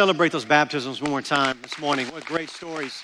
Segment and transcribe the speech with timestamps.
[0.00, 2.06] Celebrate those baptisms one more time this morning.
[2.06, 3.02] What great stories.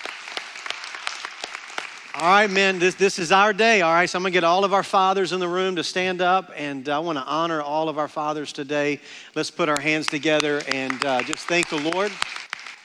[2.15, 3.83] All right, men, this, this is our day.
[3.83, 5.83] All right, so I'm going to get all of our fathers in the room to
[5.83, 8.99] stand up, and I want to honor all of our fathers today.
[9.35, 12.11] Let's put our hands together and uh, just thank the Lord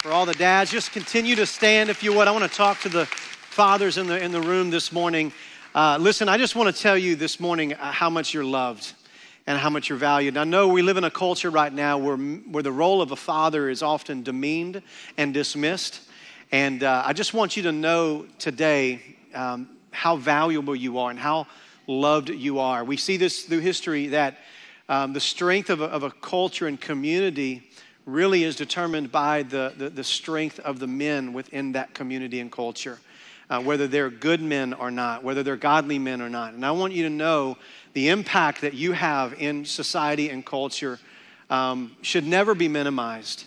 [0.02, 0.70] for all the dads.
[0.70, 2.28] Just continue to stand if you would.
[2.28, 5.32] I want to talk to the fathers in the, in the room this morning.
[5.74, 8.92] Uh, listen, I just want to tell you this morning uh, how much you're loved
[9.46, 10.36] and how much you're valued.
[10.36, 13.16] I know we live in a culture right now where, where the role of a
[13.16, 14.82] father is often demeaned
[15.16, 16.00] and dismissed.
[16.52, 19.00] And uh, I just want you to know today
[19.34, 21.46] um, how valuable you are and how
[21.86, 22.84] loved you are.
[22.84, 24.38] We see this through history that
[24.88, 27.68] um, the strength of a, of a, culture and community
[28.04, 32.50] really is determined by the, the, the strength of the men within that community and
[32.50, 32.98] culture.
[33.50, 36.54] Uh, whether they're good men or not, whether they're godly men or not.
[36.54, 37.58] And I want you to know
[37.92, 40.98] the impact that you have in society and culture
[41.50, 43.46] um, should never be minimized.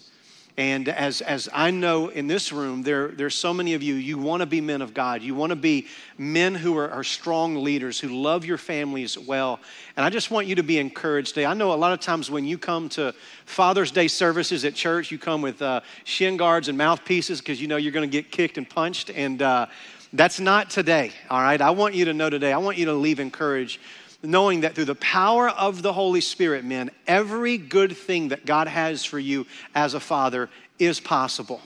[0.58, 4.18] And as, as I know in this room, there, there's so many of you, you
[4.18, 5.22] want to be men of God.
[5.22, 5.88] You want to be
[6.18, 9.60] men who are, are, strong leaders, who love your families well.
[9.98, 11.46] And I just want you to be encouraged today.
[11.46, 13.14] I know a lot of times when you come to
[13.46, 17.68] Father's Day services at church, you come with uh, shin guards and mouthpieces because you
[17.68, 19.10] know you're going to get kicked and punched.
[19.10, 19.66] And uh,
[20.14, 21.60] that's not today, all right?
[21.60, 23.82] I want you to know today, I want you to leave encouraged
[24.26, 28.68] knowing that through the power of the Holy Spirit, man, every good thing that God
[28.68, 31.62] has for you as a father is possible.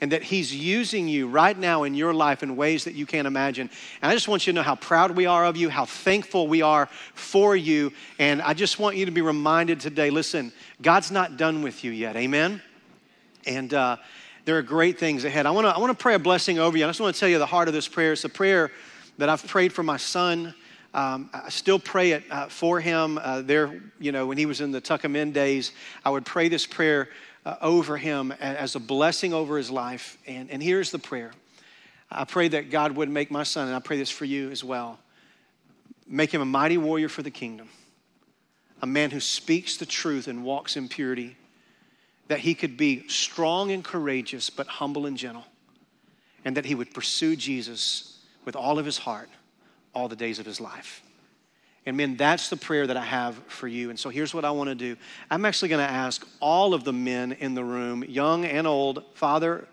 [0.00, 3.26] And that He's using you right now in your life in ways that you can't
[3.26, 3.70] imagine.
[4.02, 6.48] And I just want you to know how proud we are of you, how thankful
[6.48, 7.92] we are for you.
[8.18, 11.92] And I just want you to be reminded today listen, God's not done with you
[11.92, 12.16] yet.
[12.16, 12.60] Amen?
[13.46, 13.96] And uh,
[14.44, 15.46] there are great things ahead.
[15.46, 16.84] I wanna, I wanna pray a blessing over you.
[16.84, 18.12] I just wanna tell you the heart of this prayer.
[18.12, 18.72] It's a prayer
[19.18, 20.52] that I've prayed for my son.
[20.94, 23.18] Um, I still pray it uh, for him.
[23.18, 25.72] Uh, there, you know, when he was in the Tuckamen days,
[26.04, 27.08] I would pray this prayer
[27.46, 30.18] uh, over him as a blessing over his life.
[30.26, 31.32] And, and here's the prayer
[32.10, 34.62] I pray that God would make my son, and I pray this for you as
[34.62, 34.98] well,
[36.06, 37.70] make him a mighty warrior for the kingdom,
[38.82, 41.36] a man who speaks the truth and walks in purity,
[42.28, 45.46] that he could be strong and courageous, but humble and gentle,
[46.44, 49.30] and that he would pursue Jesus with all of his heart
[49.94, 51.02] all the days of his life.
[51.84, 53.90] And men, that's the prayer that I have for you.
[53.90, 54.96] And so here's what I want to do.
[55.30, 59.02] I'm actually going to ask all of the men in the room, young and old,
[59.14, 59.66] father,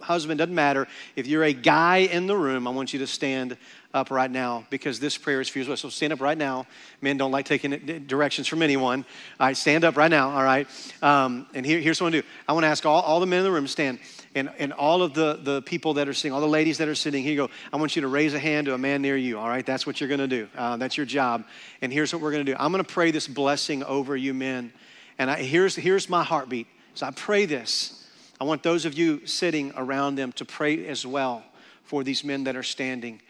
[0.00, 0.86] husband, doesn't matter.
[1.16, 3.56] If you're a guy in the room, I want you to stand
[3.92, 5.76] up right now because this prayer is for you.
[5.76, 6.66] So stand up right now.
[7.00, 9.04] Men don't like taking directions from anyone.
[9.40, 10.30] All right, stand up right now.
[10.30, 10.68] All right.
[11.02, 12.28] Um, and here, here's what I want to do.
[12.48, 13.98] I want to ask all, all the men in the room to stand
[14.36, 16.94] and, and all of the, the people that are sitting, all the ladies that are
[16.94, 17.50] sitting, here go.
[17.72, 19.64] I want you to raise a hand to a man near you, all right?
[19.64, 20.46] That's what you're to do.
[20.54, 21.44] Uh, that's your job.
[21.80, 24.72] And here's what we're to do I'm to pray this blessing over you men.
[25.18, 26.66] And I, here's, here's my heartbeat.
[26.94, 28.06] So I pray this.
[28.38, 31.42] I want those of you sitting around them to pray as well
[31.84, 33.22] for these men that are standing.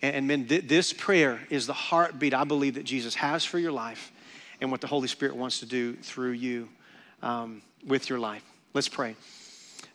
[0.00, 3.58] And, and men, th- this prayer is the heartbeat I believe that Jesus has for
[3.58, 4.10] your life
[4.62, 6.70] and what the Holy Spirit wants to do through you
[7.22, 8.42] um, with your life.
[8.72, 9.16] Let's pray.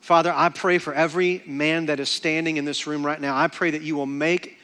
[0.02, 3.36] Father, I pray for every man that is standing in this room right now.
[3.36, 4.58] I pray that you will make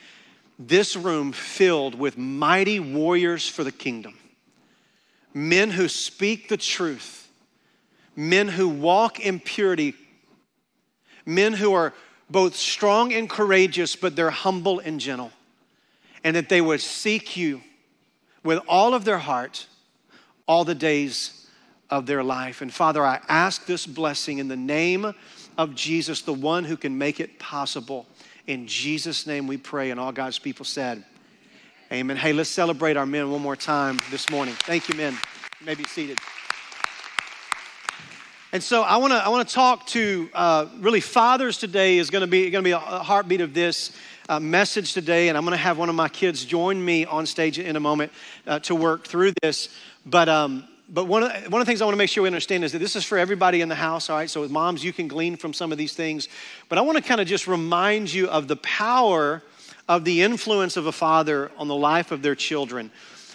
[0.58, 4.18] this room filled with mighty warriors for the kingdom.
[5.32, 7.28] Men who speak the truth,
[8.16, 9.94] men who walk in purity,
[11.24, 11.94] men who are
[12.28, 15.30] both strong and courageous, but they're humble and gentle.
[16.24, 17.62] And that they would seek you
[18.42, 19.68] with all of their heart
[20.48, 21.37] all the days
[21.90, 22.60] of their life.
[22.60, 25.14] And Father, I ask this blessing in the name
[25.56, 28.06] of Jesus, the one who can make it possible.
[28.46, 31.04] In Jesus' name we pray, and all God's people said,
[31.90, 32.18] Amen.
[32.18, 34.54] Hey, let's celebrate our men one more time this morning.
[34.54, 35.14] Thank you, men.
[35.60, 36.18] You may be seated.
[38.52, 42.10] And so I want to I want to talk to uh, really fathers today is
[42.10, 43.92] going to be going to be a heartbeat of this
[44.28, 47.26] uh, message today, and I'm going to have one of my kids join me on
[47.26, 48.12] stage in a moment
[48.46, 49.70] uh, to work through this.
[50.04, 52.22] But um, but one of, the, one of the things I want to make sure
[52.22, 54.30] we understand is that this is for everybody in the house, all right?
[54.30, 56.28] So, with moms, you can glean from some of these things.
[56.68, 59.42] But I want to kind of just remind you of the power
[59.88, 62.90] of the influence of a father on the life of their children.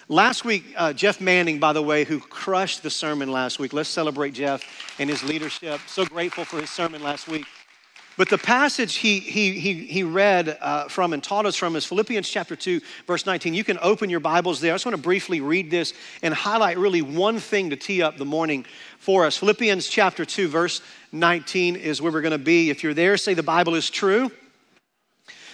[0.10, 3.72] Last week, uh, Jeff Manning, by the way, who crushed the sermon last week.
[3.72, 4.64] Let's celebrate Jeff
[5.00, 5.80] and his leadership.
[5.88, 7.46] So grateful for his sermon last week.
[8.16, 11.84] But the passage he, he, he, he read uh, from and taught us from is
[11.84, 13.56] Philippians chapter 2, verse 19.
[13.56, 14.72] You can open your Bibles there.
[14.72, 18.18] I just want to briefly read this and highlight really one thing to tee up
[18.18, 18.66] the morning
[19.00, 19.38] for us.
[19.38, 20.82] Philippians chapter 2, verse
[21.12, 22.70] 19 is where we're going to be.
[22.70, 24.32] If you're there, say the Bible is true.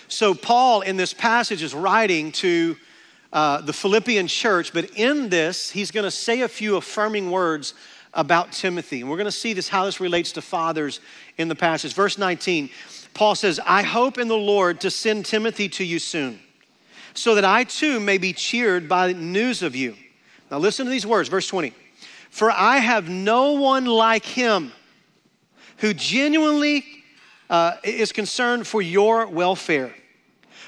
[0.09, 2.75] So, Paul in this passage is writing to
[3.31, 7.73] uh, the Philippian church, but in this, he's going to say a few affirming words
[8.13, 9.01] about Timothy.
[9.01, 10.99] And we're going to see this, how this relates to fathers
[11.37, 11.93] in the passage.
[11.93, 12.69] Verse 19,
[13.13, 16.39] Paul says, I hope in the Lord to send Timothy to you soon,
[17.13, 19.95] so that I too may be cheered by news of you.
[20.49, 21.73] Now listen to these words, verse 20.
[22.29, 24.71] For I have no one like him
[25.77, 26.85] who genuinely
[27.49, 29.93] uh, is concerned for your welfare.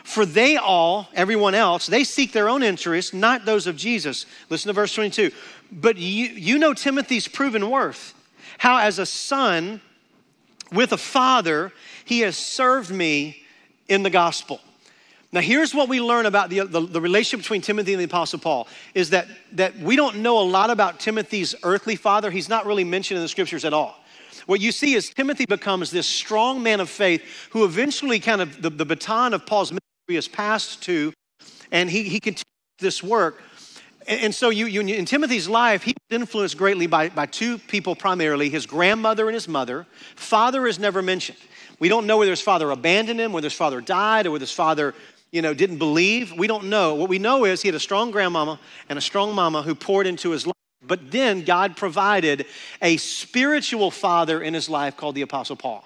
[0.04, 4.26] For they all, everyone else, they seek their own interests, not those of Jesus.
[4.50, 5.32] Listen to verse 22.
[5.72, 8.14] But you, you know Timothy's proven worth,
[8.58, 9.82] how as a son
[10.72, 11.72] with a father,
[12.06, 13.44] he has served me
[13.88, 14.60] in the gospel.
[15.34, 18.40] Now, here's what we learn about the, the, the, relationship between Timothy and the Apostle
[18.40, 22.30] Paul is that, that we don't know a lot about Timothy's earthly father.
[22.32, 23.98] He's not really mentioned in the scriptures at all.
[24.46, 28.62] What you see is Timothy becomes this strong man of faith who eventually kind of
[28.62, 31.14] the, the baton of Paul's ministry is passed to,
[31.72, 32.44] and he, he continues
[32.80, 33.42] this work.
[34.08, 37.96] And, so you, you, in Timothy's life, he was influenced greatly by, by two people
[37.96, 39.86] primarily his grandmother and his mother.
[40.16, 41.38] Father is never mentioned.
[41.80, 44.52] We don't know whether his father abandoned him, whether his father died, or whether his
[44.52, 44.94] father
[45.32, 46.34] you know, didn't believe.
[46.34, 46.96] We don't know.
[46.96, 48.60] What we know is he had a strong grandmama
[48.90, 50.56] and a strong mama who poured into his life.
[50.84, 52.46] But then God provided
[52.82, 55.86] a spiritual father in his life called the Apostle Paul.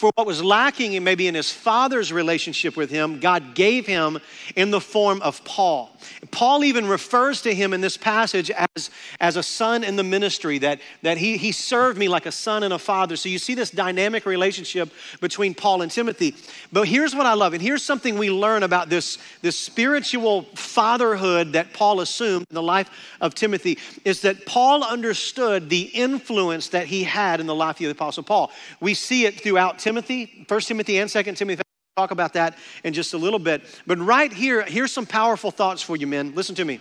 [0.00, 4.18] For what was lacking in maybe in his father's relationship with him, God gave him
[4.56, 5.94] in the form of Paul.
[6.30, 10.56] Paul even refers to him in this passage as, as a son in the ministry,
[10.60, 13.14] that, that he, he served me like a son and a father.
[13.14, 16.34] So you see this dynamic relationship between Paul and Timothy.
[16.72, 21.52] But here's what I love, and here's something we learn about this, this spiritual fatherhood
[21.52, 22.88] that Paul assumed in the life
[23.20, 23.76] of Timothy,
[24.06, 28.22] is that Paul understood the influence that he had in the life of the Apostle
[28.22, 28.50] Paul.
[28.80, 31.62] We see it throughout Timothy, 1 Timothy and 2 Timothy
[31.96, 33.62] talk about that in just a little bit.
[33.86, 36.34] But right here, here's some powerful thoughts for you, men.
[36.34, 36.80] Listen to me.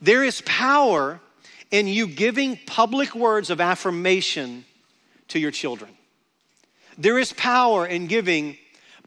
[0.00, 1.20] There is power
[1.70, 4.64] in you giving public words of affirmation
[5.28, 5.90] to your children.
[6.96, 8.56] There is power in giving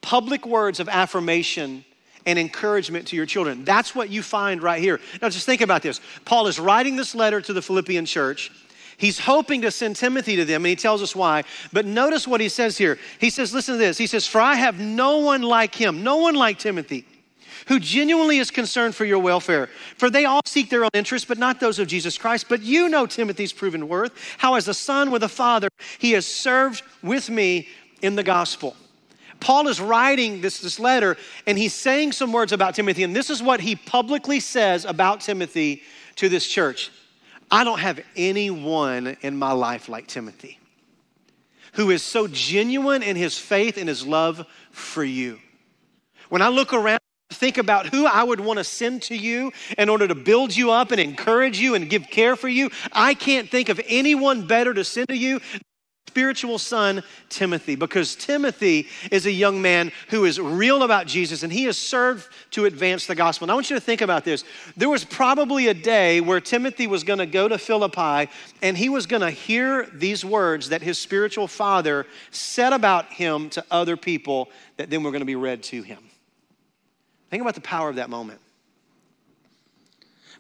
[0.02, 1.86] public words of affirmation
[2.26, 3.66] and encouragement to your children.
[3.66, 5.00] That's what you find right here.
[5.22, 6.00] Now, just think about this.
[6.24, 8.52] Paul is writing this letter to the Philippian church.
[9.02, 11.44] He's hoping to send Timothy to them, and he tells us why.
[11.74, 13.00] But notice what he says here.
[13.18, 13.98] He says, Listen to this.
[13.98, 17.08] He says, For I have no one like him, no one like Timothy,
[17.68, 19.70] who genuinely is concerned for your welfare.
[19.98, 22.46] For they all seek their own interests, but not those of Jesus Christ.
[22.48, 26.28] But you know Timothy's proven worth, how as a son with a father, he has
[26.28, 27.70] served with me
[28.04, 28.76] in the gospel.
[29.40, 33.32] Paul is writing this, this letter and he's saying some words about Timothy, and this
[33.32, 35.82] is what he publicly says about Timothy
[36.18, 36.92] to this church.
[37.52, 40.58] I don't have anyone in my life like Timothy
[41.74, 45.40] who is so genuine in his faith and his love for you.
[46.30, 47.00] When I look around,
[47.32, 50.72] think about who I would want to send to you in order to build you
[50.72, 54.74] up and encourage you and give care for you, I can't think of anyone better
[54.74, 55.40] to send to you
[56.12, 61.54] spiritual son, Timothy, because Timothy is a young man who is real about Jesus and
[61.54, 63.46] he has served to advance the gospel.
[63.46, 64.44] And I want you to think about this.
[64.76, 68.30] There was probably a day where Timothy was going to go to Philippi
[68.62, 73.50] and he was going to hear these words that his spiritual father said about him
[73.52, 76.00] to other people that then were going to be read to him.
[77.30, 78.42] Think about the power of that moment.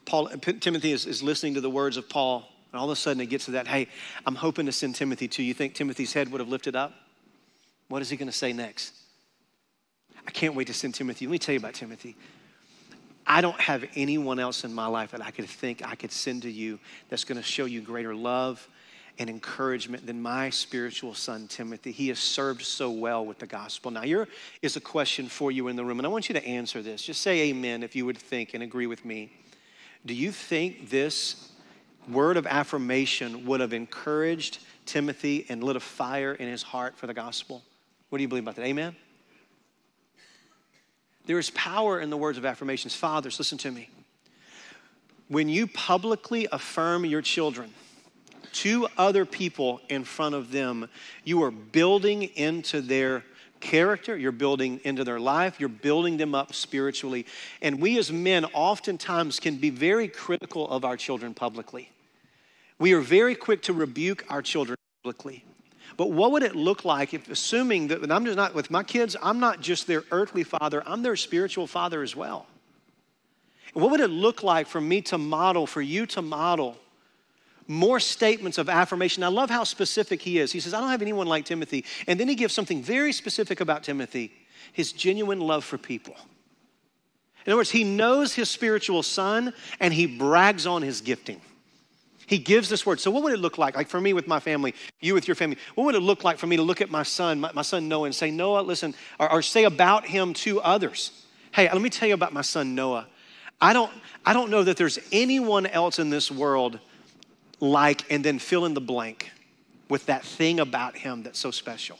[0.03, 3.21] Paul, Timothy is, is listening to the words of Paul and all of a sudden
[3.21, 3.87] it gets to that, hey,
[4.25, 5.49] I'm hoping to send Timothy to you.
[5.49, 6.93] You think Timothy's head would have lifted up?
[7.87, 8.93] What is he going to say next?
[10.25, 11.25] I can't wait to send Timothy.
[11.25, 12.15] Let me tell you about Timothy.
[13.25, 16.43] I don't have anyone else in my life that I could think I could send
[16.43, 18.67] to you that's going to show you greater love
[19.19, 21.91] and encouragement than my spiritual son, Timothy.
[21.91, 23.91] He has served so well with the gospel.
[23.91, 24.27] Now, here
[24.61, 27.03] is a question for you in the room, and I want you to answer this.
[27.03, 29.31] Just say amen if you would think and agree with me.
[30.05, 31.50] Do you think this
[32.09, 37.07] word of affirmation would have encouraged Timothy and lit a fire in his heart for
[37.07, 37.63] the gospel.
[38.09, 38.65] What do you believe about that?
[38.65, 38.95] Amen?
[41.25, 42.95] There is power in the words of affirmations.
[42.95, 43.89] Fathers, listen to me.
[45.27, 47.71] When you publicly affirm your children
[48.53, 50.89] to other people in front of them,
[51.23, 53.23] you are building into their
[53.61, 57.25] character, you're building into their life, you're building them up spiritually.
[57.61, 61.89] And we as men oftentimes can be very critical of our children publicly.
[62.79, 65.45] We are very quick to rebuke our children publicly.
[65.97, 69.15] But what would it look like if, assuming that I'm just not with my kids,
[69.21, 72.47] I'm not just their earthly father, I'm their spiritual father as well?
[73.73, 76.77] What would it look like for me to model, for you to model
[77.67, 79.23] more statements of affirmation?
[79.23, 80.51] I love how specific he is.
[80.51, 81.85] He says, I don't have anyone like Timothy.
[82.07, 84.31] And then he gives something very specific about Timothy
[84.73, 86.15] his genuine love for people.
[87.45, 91.41] In other words, he knows his spiritual son and he brags on his gifting.
[92.27, 92.99] He gives this word.
[92.99, 93.75] So, what would it look like?
[93.75, 96.37] Like for me with my family, you with your family, what would it look like
[96.37, 98.93] for me to look at my son, my, my son Noah, and say, Noah, listen,
[99.19, 101.25] or, or say about him to others?
[101.51, 103.07] Hey, let me tell you about my son Noah.
[103.59, 103.91] I don't,
[104.25, 106.79] I don't know that there's anyone else in this world
[107.61, 109.31] like, and then fill in the blank
[109.87, 111.97] with that thing about him that's so special.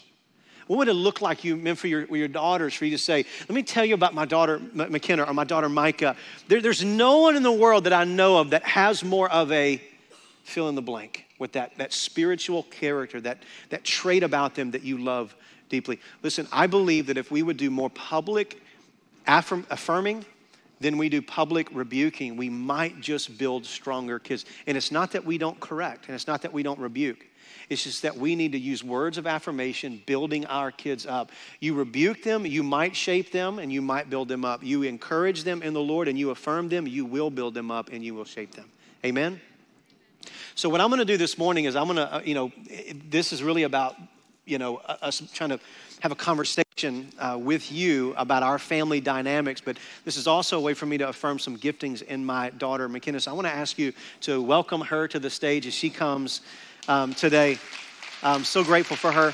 [0.67, 3.25] What would it look like you meant for your, your daughters for you to say,
[3.41, 6.15] let me tell you about my daughter McKenna or my daughter Micah.
[6.47, 9.51] There, there's no one in the world that I know of that has more of
[9.51, 9.81] a
[10.43, 13.39] fill in the blank with that, that spiritual character, that,
[13.69, 15.35] that trait about them that you love
[15.67, 15.99] deeply.
[16.23, 18.61] Listen, I believe that if we would do more public
[19.27, 20.25] affirm, affirming
[20.81, 24.45] than we do public rebuking, we might just build stronger kids.
[24.67, 27.25] And it's not that we don't correct, and it's not that we don't rebuke.
[27.69, 31.31] It's just that we need to use words of affirmation, building our kids up.
[31.61, 34.61] You rebuke them, you might shape them, and you might build them up.
[34.63, 37.89] You encourage them in the Lord and you affirm them, you will build them up
[37.89, 38.69] and you will shape them.
[39.05, 39.39] Amen?
[40.55, 42.51] So, what I'm going to do this morning is I'm going to, uh, you know,
[43.09, 43.95] this is really about,
[44.45, 45.59] you know, us trying to
[46.01, 50.61] have a conversation uh, with you about our family dynamics, but this is also a
[50.61, 53.19] way for me to affirm some giftings in my daughter, McKenna.
[53.19, 56.41] So, I want to ask you to welcome her to the stage as she comes
[56.87, 57.59] um, today.
[58.23, 59.33] I'm so grateful for her.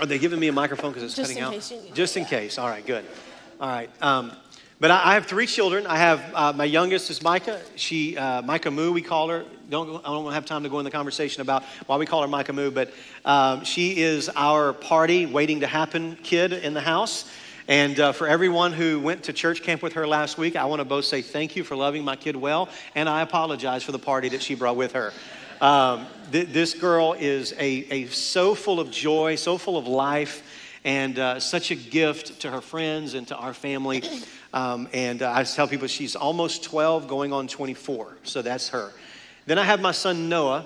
[0.00, 1.52] Are they giving me a microphone because it's Just cutting out?
[1.94, 2.58] Just in case.
[2.58, 3.04] All right, good.
[3.60, 3.90] All right.
[4.02, 4.32] Um,
[4.80, 5.86] but I, I have three children.
[5.86, 7.60] I have uh, my youngest is Micah.
[7.76, 9.44] She, uh, Micah Moo, we call her.
[9.70, 12.28] Don't, I don't have time to go in the conversation about why we call her
[12.28, 12.92] Micah Moo, but
[13.24, 17.30] um, she is our party waiting to happen kid in the house.
[17.66, 20.80] And uh, for everyone who went to church camp with her last week, I want
[20.80, 23.98] to both say thank you for loving my kid well, and I apologize for the
[23.98, 25.12] party that she brought with her.
[25.62, 30.42] Um, th- this girl is a, a so full of joy, so full of life,
[30.84, 34.02] and uh, such a gift to her friends and to our family.
[34.54, 38.18] Um, and uh, I tell people she's almost 12, going on 24.
[38.22, 38.92] So that's her.
[39.46, 40.64] Then I have my son Noah,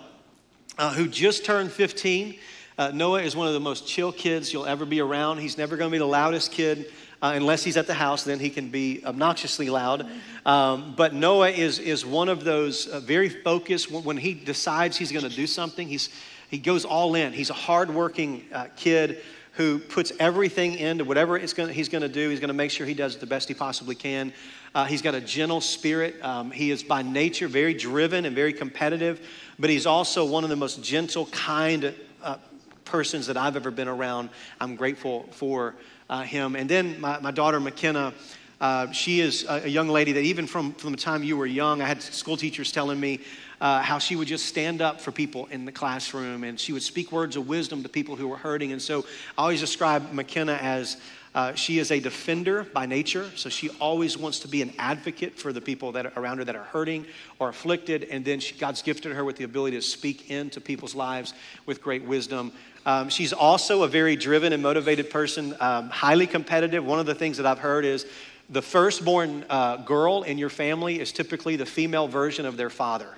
[0.76, 2.38] uh, who just turned 15.
[2.76, 5.38] Uh, Noah is one of the most chill kids you'll ever be around.
[5.38, 6.92] He's never going to be the loudest kid.
[7.22, 10.06] Uh, unless he's at the house, then he can be obnoxiously loud.
[10.44, 13.90] Um, but Noah is, is one of those uh, very focused.
[13.90, 16.10] When, when, he decides he's going to do something, he's,
[16.50, 17.32] he goes all in.
[17.32, 19.22] He's a hardworking uh, kid
[19.58, 22.30] who puts everything into whatever gonna, he's going to do.
[22.30, 24.32] He's going to make sure he does it the best he possibly can.
[24.72, 26.14] Uh, he's got a gentle spirit.
[26.24, 29.20] Um, he is by nature very driven and very competitive,
[29.58, 32.36] but he's also one of the most gentle, kind uh,
[32.84, 34.30] persons that I've ever been around.
[34.60, 35.74] I'm grateful for
[36.08, 36.54] uh, him.
[36.54, 38.14] And then my, my daughter, McKenna.
[38.60, 41.80] Uh, she is a, young lady that even from, from the time you were young,
[41.80, 43.20] I had school teachers telling me
[43.60, 46.82] uh, how she would just stand up for people in the classroom and she would
[46.82, 48.72] speak words of wisdom to people who were hurting.
[48.72, 49.04] And so
[49.36, 50.96] I always describe McKenna as
[51.34, 55.38] uh, she is a defender by nature, so she always wants to be an advocate
[55.38, 57.06] for the people that are around her that are hurting
[57.38, 58.04] or afflicted.
[58.04, 61.34] And then she, God's gifted her with the ability to speak into people's lives
[61.66, 62.50] with great wisdom.
[62.86, 66.84] Um, she's also a very driven and motivated person, um, highly competitive.
[66.84, 68.06] One of the things that I've heard is
[68.48, 73.14] the firstborn uh, girl in your family is typically the female version of their father.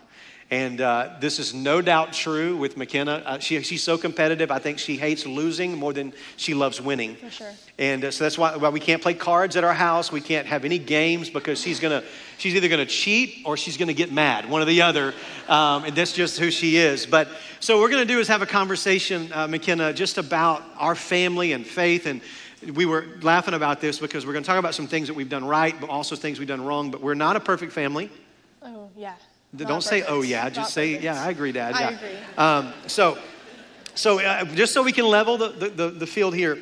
[0.51, 3.23] And uh, this is no doubt true with McKenna.
[3.25, 4.51] Uh, she, she's so competitive.
[4.51, 7.15] I think she hates losing more than she loves winning.
[7.15, 7.53] For sure.
[7.79, 10.11] And uh, so that's why, why, we can't play cards at our house.
[10.11, 12.03] We can't have any games because she's gonna
[12.39, 15.15] she's either gonna cheat or she's gonna get mad, one or the other.
[15.49, 17.07] Um, and that's just who she is.
[17.07, 17.29] But
[17.61, 21.53] so what we're gonna do is have a conversation, uh, McKenna, just about our family
[21.53, 22.07] and faith.
[22.07, 22.21] And
[22.75, 25.45] we were laughing about this because we're gonna talk about some things that we've done
[25.45, 26.91] right, but also things we've done wrong.
[26.91, 28.11] But we're not a perfect family.
[28.63, 29.15] Oh yeah.
[29.53, 30.49] Not Don't say, oh, yeah.
[30.49, 31.05] Just Not say, perfect.
[31.05, 31.75] yeah, I agree, Dad.
[31.75, 31.91] I yeah.
[31.91, 32.09] agree.
[32.39, 33.19] Um, so,
[33.95, 36.59] so uh, just so we can level the, the, the field here,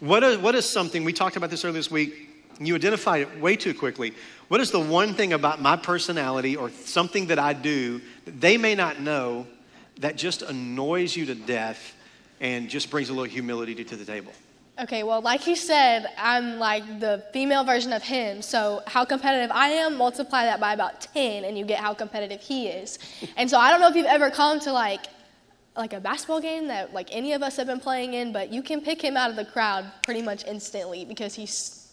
[0.00, 3.40] what is, what is something, we talked about this earlier this week, you identified it
[3.40, 4.14] way too quickly.
[4.48, 8.56] What is the one thing about my personality or something that I do that they
[8.56, 9.46] may not know
[9.98, 11.94] that just annoys you to death
[12.40, 14.32] and just brings a little humility to the table?
[14.76, 18.42] Okay, well, like he said, I'm like the female version of him.
[18.42, 22.40] So, how competitive I am, multiply that by about 10, and you get how competitive
[22.40, 22.98] he is.
[23.36, 25.06] And so, I don't know if you've ever come to like,
[25.76, 28.62] like a basketball game that like any of us have been playing in, but you
[28.62, 31.92] can pick him out of the crowd pretty much instantly because he's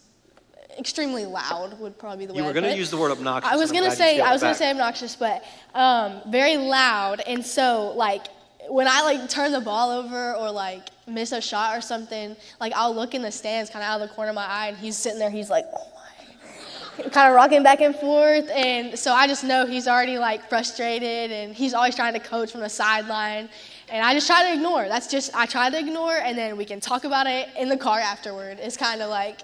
[0.78, 1.80] extremely loud.
[1.80, 2.40] Would probably be the way.
[2.40, 3.52] You were going to use the word obnoxious.
[3.52, 5.44] I was going to say I was going to say obnoxious, but
[5.76, 8.28] um, very loud, and so like
[8.70, 12.74] when I like turn the ball over or like miss a shot or something, like
[12.76, 14.78] I'll look in the stands kind of out of the corner of my eye and
[14.78, 18.50] he's sitting there, he's like, oh my, kind of rocking back and forth.
[18.50, 22.52] And so I just know he's already like frustrated and he's always trying to coach
[22.52, 23.50] from the sideline.
[23.90, 24.88] And I just try to ignore.
[24.88, 27.78] That's just, I try to ignore and then we can talk about it in the
[27.78, 28.60] car afterward.
[28.62, 29.42] It's kind of like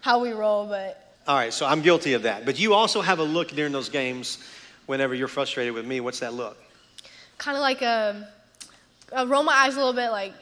[0.00, 1.02] how we roll, but.
[1.28, 2.44] All right, so I'm guilty of that.
[2.44, 4.38] But you also have a look during those games
[4.86, 6.00] whenever you're frustrated with me?
[6.00, 6.56] What's that look?
[7.38, 8.28] Kind of like a,
[9.12, 10.32] a roll my eyes a little bit, like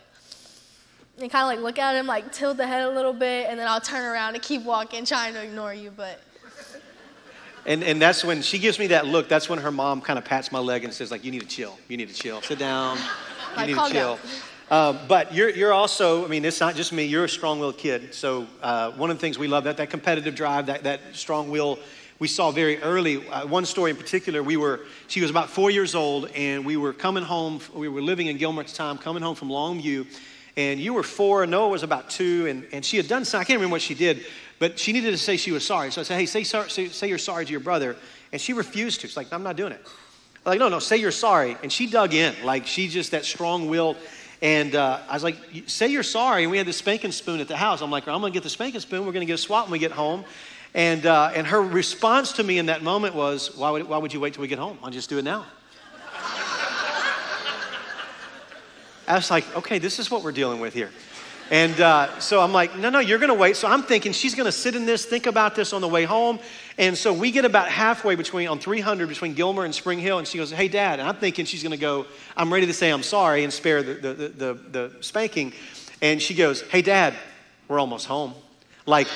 [1.21, 3.59] and kind of like look at him, like tilt the head a little bit, and
[3.59, 5.91] then I'll turn around and keep walking, trying to ignore you.
[5.91, 6.21] But
[7.67, 9.29] and and that's when she gives me that look.
[9.29, 11.47] That's when her mom kind of pats my leg and says, like, "You need to
[11.47, 11.79] chill.
[11.89, 12.43] You need to chill.
[12.43, 12.97] Sit down.
[12.97, 13.03] You
[13.57, 14.19] Like, need to chill."
[14.71, 17.77] Um, but you're, you're also, I mean, it's not just me, you're a strong willed
[17.77, 18.15] kid.
[18.15, 21.51] So, uh, one of the things we love, that, that competitive drive, that, that strong
[21.51, 21.79] will,
[22.19, 23.27] we saw very early.
[23.29, 26.77] Uh, one story in particular, we were, she was about four years old, and we
[26.77, 30.07] were coming home, we were living in Gilmer at the time, coming home from Longview,
[30.57, 33.41] and you were four, and Noah was about two, and, and she had done something,
[33.41, 34.25] I can't remember what she did,
[34.61, 35.91] but she needed to say she was sorry.
[35.91, 37.97] So I said, hey, say, sorry, say, say you're sorry to your brother.
[38.33, 39.09] And she refused to.
[39.09, 39.81] She's like, I'm not doing it.
[39.85, 41.57] I'm like, no, no, say you're sorry.
[41.63, 42.35] And she dug in.
[42.45, 43.97] Like, she just, that strong will.
[44.43, 46.43] And uh, I was like, say you're sorry.
[46.43, 47.81] And we had the spanking spoon at the house.
[47.81, 49.07] I'm like, I'm going to get the spanking spoon.
[49.07, 50.25] We're going to get a swap when we get home.
[50.75, 54.13] And, uh, and her response to me in that moment was, why would, why would
[54.13, 54.79] you wait till we get home?
[54.83, 55.47] I'll just do it now.
[59.07, 60.91] I was like, okay, this is what we're dealing with here.
[61.51, 63.57] And uh, so I'm like, no, no, you're going to wait.
[63.57, 66.05] So I'm thinking she's going to sit in this, think about this on the way
[66.05, 66.39] home.
[66.79, 70.19] And so we get about halfway between, on 300 between Gilmer and Spring Hill.
[70.19, 71.01] And she goes, hey, Dad.
[71.01, 73.83] And I'm thinking she's going to go, I'm ready to say I'm sorry and spare
[73.83, 75.53] the, the, the, the, the spanking.
[76.01, 77.15] And she goes, hey, Dad,
[77.69, 78.33] we're almost home.
[78.87, 79.09] Like,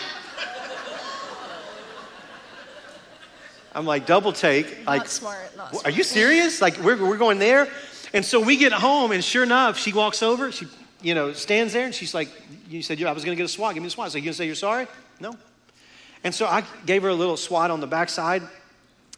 [3.78, 4.84] I'm like, double take.
[4.84, 5.56] Like, not smart.
[5.56, 6.60] Not are you serious?
[6.60, 7.68] Like, we're, we're going there?
[8.12, 10.50] And so we get home, and sure enough, she walks over.
[10.50, 10.66] She,
[11.00, 12.28] you know, stands there, and she's like,
[12.68, 13.74] "You said yeah, I was going to get a swat.
[13.74, 14.88] Give me a swat." I said, "You going to say you're sorry?"
[15.20, 15.36] No.
[16.24, 18.42] And so I gave her a little swat on the backside,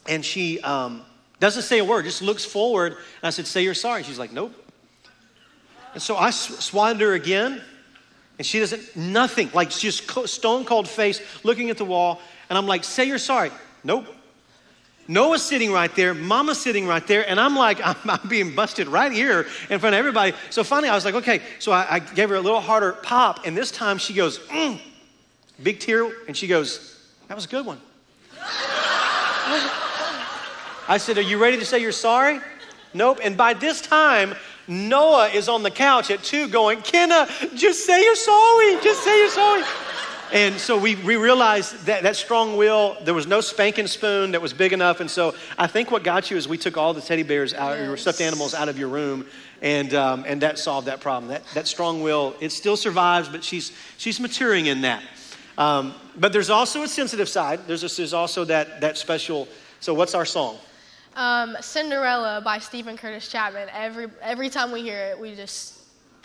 [0.06, 1.06] and she um,
[1.38, 2.92] doesn't say a word, just looks forward.
[2.92, 4.52] And I said, "Say you're sorry." She's like, "Nope."
[5.94, 7.62] And so I sw- swatted her again,
[8.36, 12.20] and she doesn't nothing, like just co- stone cold face, looking at the wall.
[12.50, 13.52] And I'm like, "Say you're sorry."
[13.84, 14.16] Nope.
[15.08, 18.88] Noah's sitting right there, Mama's sitting right there, and I'm like, I'm, I'm being busted
[18.88, 20.34] right here in front of everybody.
[20.50, 21.40] So finally, I was like, okay.
[21.58, 24.80] So I, I gave her a little harder pop, and this time she goes, mm,
[25.62, 27.80] big tear, and she goes, that was a good one.
[30.88, 32.40] I said, Are you ready to say you're sorry?
[32.92, 33.20] Nope.
[33.22, 34.34] And by this time,
[34.66, 38.74] Noah is on the couch at two going, Kenna, just say you're sorry.
[38.82, 39.62] Just say you're sorry.
[40.32, 44.40] And so we, we realized that that strong will, there was no spanking spoon that
[44.40, 45.00] was big enough.
[45.00, 47.78] And so I think what got you is we took all the teddy bears out,
[47.78, 49.26] your stuffed animals out of your room,
[49.60, 51.30] and, um, and that solved that problem.
[51.30, 55.02] That, that strong will, it still survives, but she's, she's maturing in that.
[55.58, 57.66] Um, but there's also a sensitive side.
[57.66, 59.48] There's, a, there's also that, that special.
[59.80, 60.58] So, what's our song?
[61.16, 63.68] Um, Cinderella by Steven Curtis Chapman.
[63.74, 65.80] Every every time we hear it, we just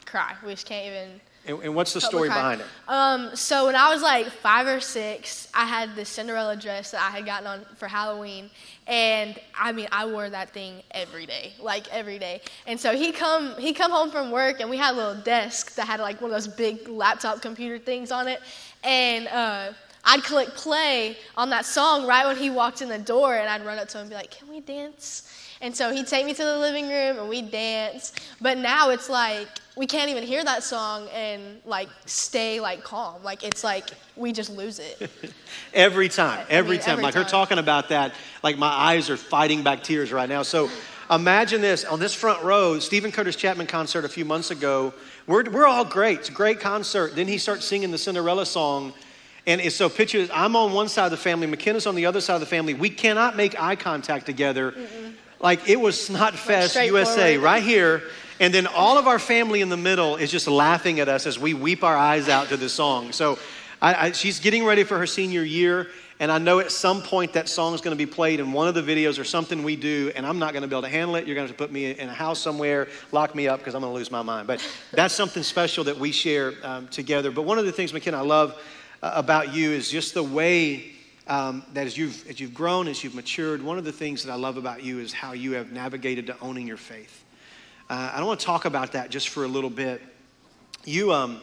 [0.05, 0.35] cry.
[0.45, 1.21] We just can't even.
[1.47, 2.67] And, and what's the story behind it?
[2.87, 7.01] Um, so when I was like five or six, I had this Cinderella dress that
[7.01, 8.49] I had gotten on for Halloween,
[8.87, 12.41] and I mean I wore that thing every day, like every day.
[12.65, 15.75] And so he come he come home from work, and we had a little desk
[15.75, 18.41] that had like one of those big laptop computer things on it,
[18.83, 19.27] and.
[19.27, 19.73] Uh,
[20.07, 23.65] I'd click play on that song right when he walked in the door, and I'd
[23.65, 25.27] run up to him and be like, Can we dance?
[25.61, 28.13] And so he'd take me to the living room and we'd dance.
[28.41, 33.21] But now it's like we can't even hear that song and like stay like calm.
[33.23, 35.09] Like it's like we just lose it.
[35.73, 36.91] Every time, every mean, time.
[36.93, 40.41] every like her talking about that, like my eyes are fighting back tears right now.
[40.41, 40.69] So
[41.11, 44.93] imagine this on this front row, Steven Curtis Chapman concert a few months ago.
[45.27, 46.19] We're, we're all great.
[46.19, 47.15] It's a great concert.
[47.15, 48.93] Then he starts singing the Cinderella song.
[49.47, 52.21] And it's so picture I'm on one side of the family, McKenna's on the other
[52.21, 52.73] side of the family.
[52.73, 54.73] We cannot make eye contact together.
[55.41, 57.43] Like it was Snotfest USA straightforward.
[57.43, 58.03] right here.
[58.39, 61.39] And then all of our family in the middle is just laughing at us as
[61.39, 63.11] we weep our eyes out to this song.
[63.11, 63.39] So
[63.81, 65.87] I, I, she's getting ready for her senior year.
[66.19, 68.69] And I know at some point that song is going to be played in one
[68.69, 70.89] of the videos or something we do, and I'm not going to be able to
[70.89, 71.27] handle it.
[71.27, 73.75] You're going to have to put me in a house somewhere, lock me up because
[73.75, 74.47] I'm going to lose my mind.
[74.47, 77.31] But that's something special that we share um, together.
[77.31, 78.61] But one of the things, McKenna, I love
[79.03, 80.93] uh, about you is just the way
[81.27, 84.31] um, that as you've, as you've grown, as you've matured, one of the things that
[84.31, 87.24] I love about you is how you have navigated to owning your faith.
[87.89, 90.01] Uh, I don't want to talk about that just for a little bit.
[90.85, 91.39] You, um,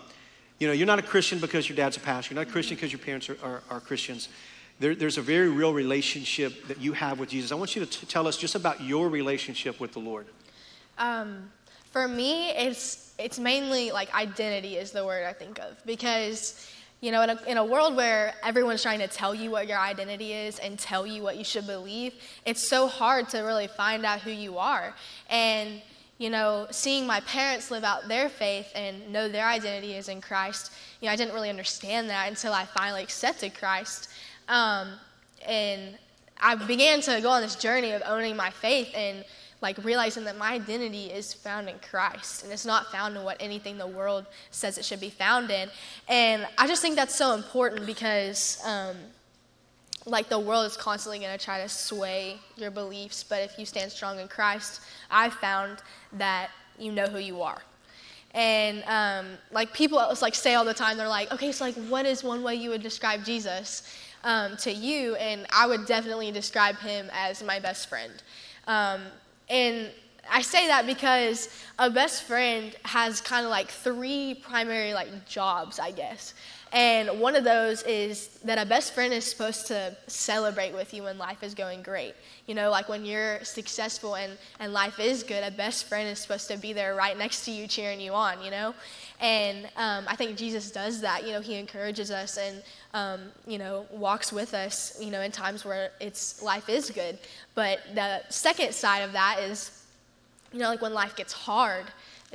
[0.58, 2.34] you know, you're not a Christian because your dad's a pastor.
[2.34, 4.28] You're not a Christian because your parents are, are, are Christians.
[4.80, 7.52] There, there's a very real relationship that you have with Jesus.
[7.52, 10.26] I want you to t- tell us just about your relationship with the Lord.
[10.98, 11.50] Um,
[11.92, 16.68] for me, it's it's mainly like identity is the word I think of because
[17.00, 19.78] you know in a, in a world where everyone's trying to tell you what your
[19.78, 24.04] identity is and tell you what you should believe, it's so hard to really find
[24.04, 24.94] out who you are.
[25.30, 25.82] And
[26.22, 30.20] you know, seeing my parents live out their faith and know their identity is in
[30.20, 34.08] Christ, you know, I didn't really understand that until I finally accepted Christ.
[34.48, 34.92] Um,
[35.44, 35.98] and
[36.40, 39.24] I began to go on this journey of owning my faith and
[39.62, 43.36] like realizing that my identity is found in Christ and it's not found in what
[43.40, 45.70] anything the world says it should be found in.
[46.08, 48.94] And I just think that's so important because, um,
[50.04, 53.64] like, the world is constantly going to try to sway your beliefs, but if you
[53.64, 55.78] stand strong in Christ, I've found
[56.14, 57.62] that you know who you are.
[58.34, 62.06] And um, like people like say all the time, they're like, okay, so like, what
[62.06, 63.82] is one way you would describe Jesus
[64.24, 65.14] um, to you?
[65.16, 68.12] And I would definitely describe him as my best friend.
[68.66, 69.02] Um,
[69.50, 69.90] and
[70.30, 75.78] I say that because a best friend has kind of like three primary like jobs,
[75.78, 76.34] I guess.
[76.72, 81.02] And one of those is that a best friend is supposed to celebrate with you
[81.02, 82.14] when life is going great.
[82.46, 86.18] You know, like when you're successful and, and life is good, a best friend is
[86.18, 88.74] supposed to be there right next to you, cheering you on, you know?
[89.20, 91.26] And um, I think Jesus does that.
[91.26, 92.62] You know, he encourages us and,
[92.94, 97.18] um, you know, walks with us, you know, in times where it's life is good.
[97.54, 99.84] But the second side of that is,
[100.54, 101.84] you know, like when life gets hard,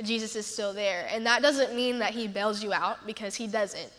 [0.02, 1.08] Jesus is still there.
[1.10, 3.90] And that doesn't mean that he bails you out because he doesn't.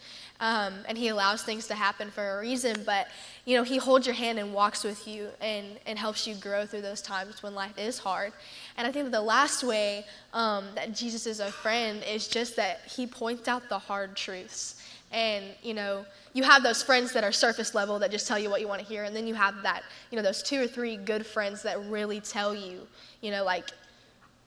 [0.42, 3.10] Um, and he allows things to happen for a reason but
[3.44, 6.66] you know he holds your hand and walks with you and, and helps you grow
[6.66, 8.32] through those times when life is hard.
[8.78, 12.56] And i think that the last way um, that jesus is a friend is just
[12.56, 14.82] that he points out the hard truths.
[15.12, 18.50] And you know you have those friends that are surface level that just tell you
[18.50, 20.68] what you want to hear and then you have that you know those two or
[20.68, 22.88] three good friends that really tell you
[23.22, 23.72] you know like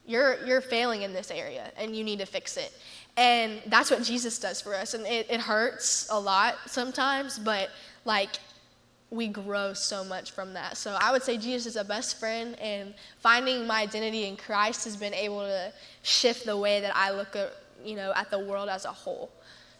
[0.05, 2.73] you're you're failing in this area and you need to fix it
[3.17, 4.93] and that's what Jesus does for us.
[4.93, 7.69] And it, it hurts a lot sometimes, but
[8.05, 8.29] like
[9.11, 10.75] we grow so much from that.
[10.75, 14.85] So I would say Jesus is a best friend, and finding my identity in Christ
[14.85, 15.71] has been able to
[16.01, 17.53] shift the way that I look at,
[17.85, 19.29] you know, at the world as a whole.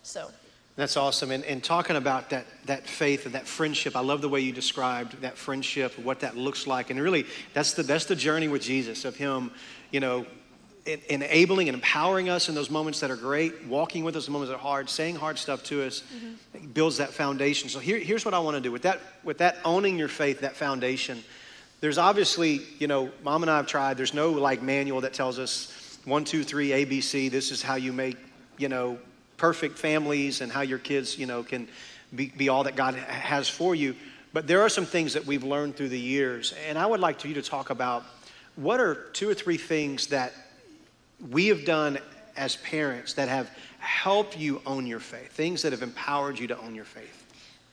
[0.04, 0.30] So.
[0.76, 1.32] That's awesome.
[1.32, 4.52] And, and talking about that, that faith and that friendship, I love the way you
[4.52, 6.90] described that friendship, what that looks like.
[6.90, 9.52] And really, that's the, that's the journey with Jesus, of Him,
[9.92, 10.26] you know,
[10.86, 14.50] enabling and empowering us in those moments that are great, walking with us in moments
[14.50, 16.68] that are hard, saying hard stuff to us, mm-hmm.
[16.68, 17.70] builds that foundation.
[17.70, 20.42] So here, here's what I want to do with that, with that owning your faith,
[20.42, 21.24] that foundation.
[21.80, 23.98] There's obviously, you know, mom and I have tried.
[23.98, 27.32] There's no like manual that tells us one, two, three, ABC.
[27.32, 28.18] This is how you make,
[28.58, 28.98] you know,
[29.38, 31.68] perfect families and how your kids, you know, can
[32.14, 33.96] be, be all that God has for you.
[34.34, 37.20] But there are some things that we've learned through the years, and I would like
[37.20, 38.04] to you to talk about
[38.56, 40.34] what are two or three things that
[41.30, 42.00] we have done
[42.36, 43.50] as parents that have
[43.80, 47.26] helped you own your faith, things that have empowered you to own your faith?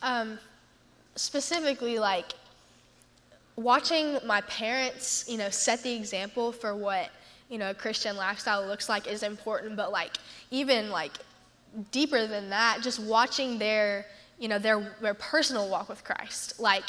[0.02, 0.38] Um,
[1.16, 2.32] specifically, like
[3.56, 7.10] watching my parents, you know, set the example for what
[7.48, 9.76] you know a Christian lifestyle looks like is important.
[9.76, 10.16] But like
[10.50, 11.12] even like
[11.90, 14.06] deeper than that, just watching their
[14.38, 16.84] you know their their personal walk with Christ, like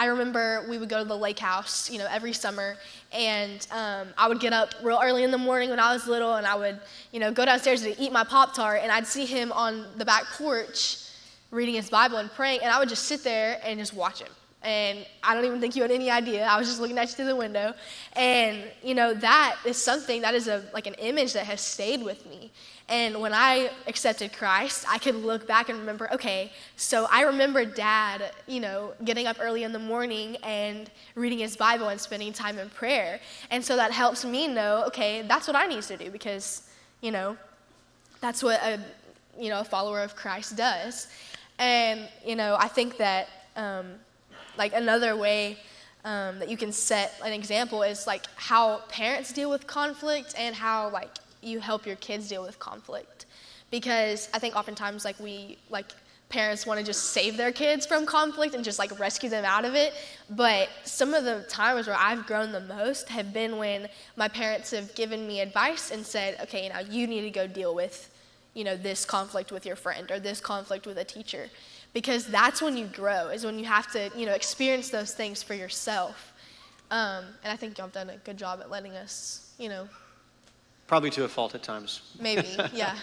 [0.00, 2.78] I remember we would go to the lake house, you know, every summer,
[3.12, 6.36] and um, I would get up real early in the morning when I was little,
[6.36, 6.80] and I would,
[7.12, 10.06] you know, go downstairs to eat my Pop Tart, and I'd see him on the
[10.06, 11.04] back porch
[11.50, 14.32] reading his Bible and praying, and I would just sit there and just watch him.
[14.62, 16.46] And I don't even think you had any idea.
[16.46, 17.74] I was just looking at you through the window.
[18.14, 22.02] And, you know, that is something that is a, like an image that has stayed
[22.02, 22.52] with me.
[22.90, 27.64] And when I accepted Christ, I could look back and remember, okay, so I remember
[27.64, 32.32] dad, you know, getting up early in the morning and reading his Bible and spending
[32.32, 33.20] time in prayer.
[33.52, 36.68] And so that helps me know, okay, that's what I need to do because,
[37.00, 37.36] you know,
[38.20, 38.80] that's what a,
[39.38, 41.06] you know, a follower of Christ does.
[41.60, 43.86] And, you know, I think that, um,
[44.58, 45.58] like, another way
[46.04, 50.56] um, that you can set an example is like how parents deal with conflict and
[50.56, 51.10] how, like,
[51.42, 53.26] you help your kids deal with conflict.
[53.70, 55.92] Because i think oftentimes like we like
[56.28, 59.64] parents want to just save their kids from conflict and just like rescue them out
[59.64, 59.92] of it.
[60.30, 64.70] But some of the times where i've grown the most have been when my parents
[64.70, 68.10] have given me advice and said okay now you need to go deal with
[68.54, 71.48] you know this conflict with your friend or this conflict with a teacher.
[71.92, 75.42] Because that's when you grow is when you have to you know experience those things
[75.42, 76.32] for yourself.
[76.90, 79.88] Um, and i think y'all have done a good job at letting us you know
[80.90, 82.00] Probably to a fault at times.
[82.18, 82.96] Maybe, yeah.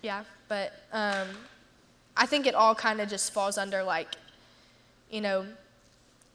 [0.00, 1.26] yeah, but um,
[2.16, 4.14] I think it all kind of just falls under like,
[5.10, 5.44] you know,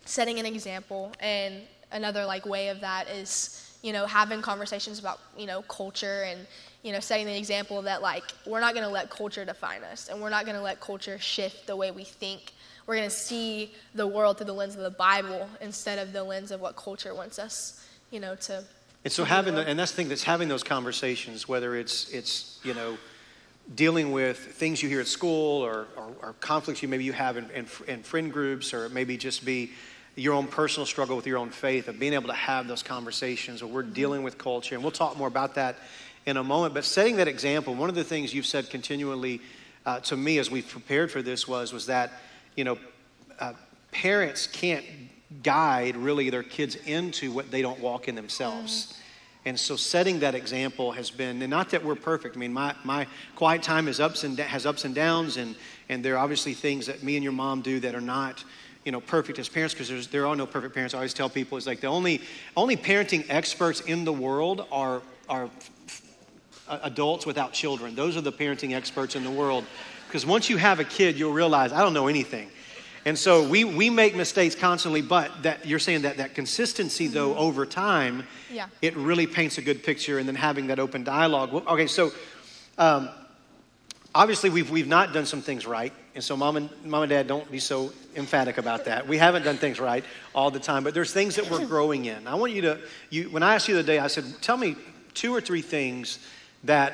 [0.03, 1.13] setting an example.
[1.21, 1.61] And
[1.93, 6.45] another like way of that is, you know, having conversations about, you know, culture and,
[6.83, 10.09] you know, setting the example that like we're not going to let culture define us
[10.09, 12.51] and we're not going to let culture shift the way we think.
[12.85, 16.25] We're going to see the world through the lens of the Bible instead of the
[16.25, 18.65] lens of what culture wants us, you know, to
[19.05, 22.59] and so having, the, and that's the thing that's having those conversations, whether it's, it's
[22.63, 22.97] you know,
[23.75, 27.37] dealing with things you hear at school or, or, or conflicts you maybe you have
[27.37, 29.71] in, in, in, friend groups or maybe just be
[30.15, 33.61] your own personal struggle with your own faith, of being able to have those conversations
[33.61, 34.73] where we're dealing with culture.
[34.73, 35.75] And we'll talk more about that
[36.25, 36.73] in a moment.
[36.73, 39.39] But setting that example, one of the things you've said continually
[39.85, 42.11] uh, to me as we've prepared for this was, was that,
[42.55, 42.79] you know,
[43.39, 43.53] uh,
[43.91, 44.83] parents can't
[45.43, 48.87] guide really their kids into what they don't walk in themselves.
[48.87, 49.01] Mm-hmm.
[49.47, 52.35] And so setting that example has been, and not that we're perfect.
[52.35, 55.55] I mean, my, my quiet time is ups and has ups and downs, and,
[55.87, 58.43] and there are obviously things that me and your mom do that are not,
[58.85, 60.95] you know, perfect as parents because there are no perfect parents.
[60.95, 62.21] I always tell people it's like the only
[62.57, 65.49] only parenting experts in the world are are
[66.67, 67.95] adults without children.
[67.95, 69.65] Those are the parenting experts in the world.
[70.07, 72.49] Because once you have a kid, you'll realize I don't know anything.
[73.05, 77.29] And so we, we make mistakes constantly, but that you're saying that that consistency though
[77.29, 77.39] mm-hmm.
[77.39, 78.67] over time, yeah.
[78.81, 81.53] it really paints a good picture and then having that open dialogue.
[81.67, 82.11] Okay, so
[82.79, 83.09] um,
[84.15, 85.93] obviously we've, we've not done some things right.
[86.15, 89.07] And so mom and, mom and dad, don't be so emphatic about that.
[89.07, 92.25] We haven't done things right all the time, but there's things that we're growing in.
[92.25, 92.79] I want you to,
[93.11, 94.75] you, when I asked you the other day, I said, tell me
[95.13, 96.17] two or three things
[96.63, 96.93] that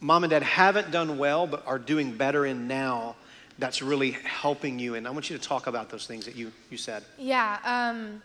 [0.00, 3.16] mom and dad haven't done well, but are doing better in now
[3.58, 4.94] that's really helping you.
[4.94, 7.02] And I want you to talk about those things that you, you said.
[7.18, 7.58] Yeah.
[7.64, 8.22] Um,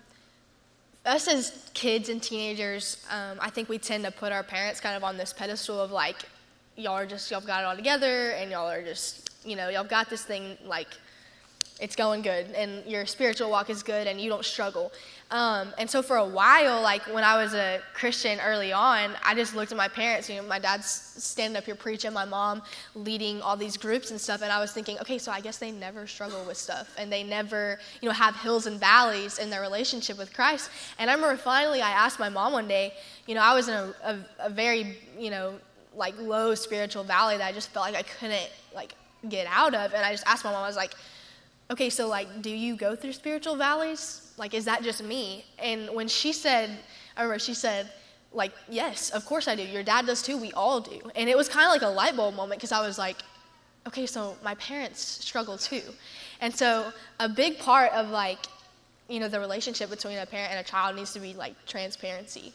[1.06, 4.96] us as kids and teenagers, um, I think we tend to put our parents kind
[4.96, 6.18] of on this pedestal of like,
[6.76, 9.84] y'all are just, y'all got it all together and y'all are just, you know, y'all
[9.84, 10.88] got this thing like,
[11.82, 14.92] it's going good and your spiritual walk is good and you don't struggle.
[15.34, 19.34] Um, and so for a while, like when I was a Christian early on, I
[19.34, 20.30] just looked at my parents.
[20.30, 22.62] You know, my dad's standing up here preaching, my mom
[22.94, 25.72] leading all these groups and stuff, and I was thinking, okay, so I guess they
[25.72, 29.62] never struggle with stuff, and they never, you know, have hills and valleys in their
[29.62, 30.70] relationship with Christ.
[31.00, 32.94] And I remember finally, I asked my mom one day,
[33.26, 35.56] you know, I was in a, a, a very, you know,
[35.96, 38.94] like low spiritual valley that I just felt like I couldn't like
[39.30, 40.94] get out of, and I just asked my mom, I was like,
[41.72, 44.34] okay, so like, do you go through spiritual valleys?
[44.38, 45.46] Like, is that just me?
[45.60, 46.78] And when she said,
[47.16, 47.92] I remember she said,
[48.32, 49.64] like, yes, of course I do.
[49.64, 50.38] Your dad does too.
[50.38, 51.00] We all do.
[51.16, 53.18] And it was kind of like a light bulb moment because I was like,
[53.88, 55.82] okay, so my parents struggle too.
[56.42, 58.40] And so a big part of like,
[59.10, 62.54] you know, the relationship between a parent and a child needs to be like transparency,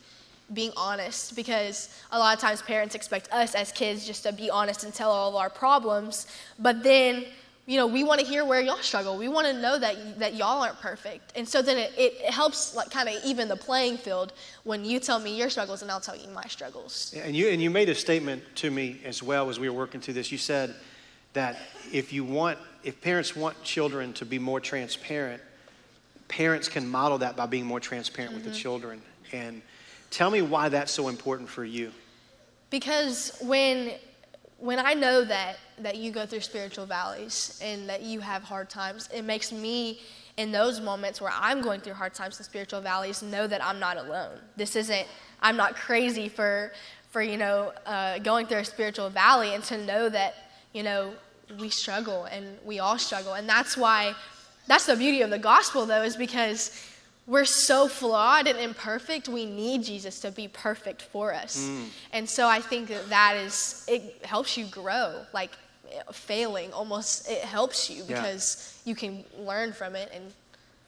[0.53, 4.51] being honest, because a lot of times parents expect us as kids just to be
[4.51, 6.27] honest and tell all of our problems,
[6.59, 7.27] but then
[7.69, 9.19] you know, we want to hear where y'all struggle.
[9.19, 11.35] We want to know that, that y'all aren't perfect.
[11.37, 14.33] And so then it, it helps like kind of even the playing field
[14.65, 17.15] when you tell me your struggles and I'll tell you my struggles.
[17.15, 20.01] And you, and you made a statement to me as well as we were working
[20.01, 20.33] through this.
[20.33, 20.77] You said
[21.35, 21.59] that
[21.93, 25.43] if you want, if parents want children to be more transparent,
[26.29, 28.45] parents can model that by being more transparent mm-hmm.
[28.45, 28.63] with the mm-hmm.
[28.63, 29.03] children.
[29.33, 29.61] And
[30.09, 31.93] tell me why that's so important for you.
[32.71, 33.93] Because when
[34.59, 38.69] when I know that that you go through spiritual valleys and that you have hard
[38.69, 40.01] times, it makes me
[40.37, 43.79] in those moments where I'm going through hard times and spiritual valleys know that I'm
[43.79, 44.39] not alone.
[44.57, 45.07] This isn't
[45.41, 46.73] I'm not crazy for
[47.11, 50.35] for you know uh, going through a spiritual valley and to know that
[50.73, 51.13] you know
[51.59, 54.15] we struggle and we all struggle and that's why
[54.67, 56.85] that's the beauty of the gospel though is because
[57.29, 61.85] we're so flawed and imperfect we need jesus to be perfect for us mm.
[62.13, 65.53] and so i think that that is it helps you grow like
[66.13, 68.91] failing almost it helps you because yeah.
[68.91, 70.33] you can learn from it and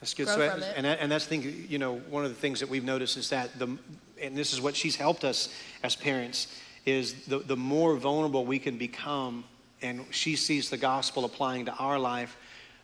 [0.01, 0.25] that's good.
[0.25, 0.73] Grow so, from it.
[0.75, 3.17] And, that, and that's the thing, you know, one of the things that we've noticed
[3.17, 3.77] is that the,
[4.19, 6.47] and this is what she's helped us as parents,
[6.87, 9.43] is the, the more vulnerable we can become,
[9.83, 12.35] and she sees the gospel applying to our life,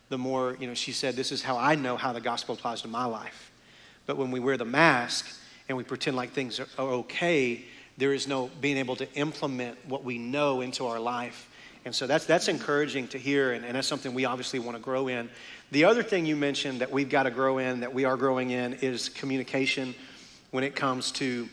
[0.10, 2.82] the more, you know, she said, this is how I know how the gospel applies
[2.84, 3.52] to my life.
[4.06, 5.28] But when we wear the mask
[5.68, 7.66] and we pretend like things are, are okay,
[7.98, 11.50] there is no being able to implement what we know into our life.
[11.84, 14.84] And so that's, that's encouraging to hear, and, and that's something we obviously want to
[14.84, 15.30] grow in.
[15.72, 18.52] The other thing you mentioned that we've got to grow in, that we are growing
[18.52, 19.96] in, is communication
[20.52, 21.50] when it comes to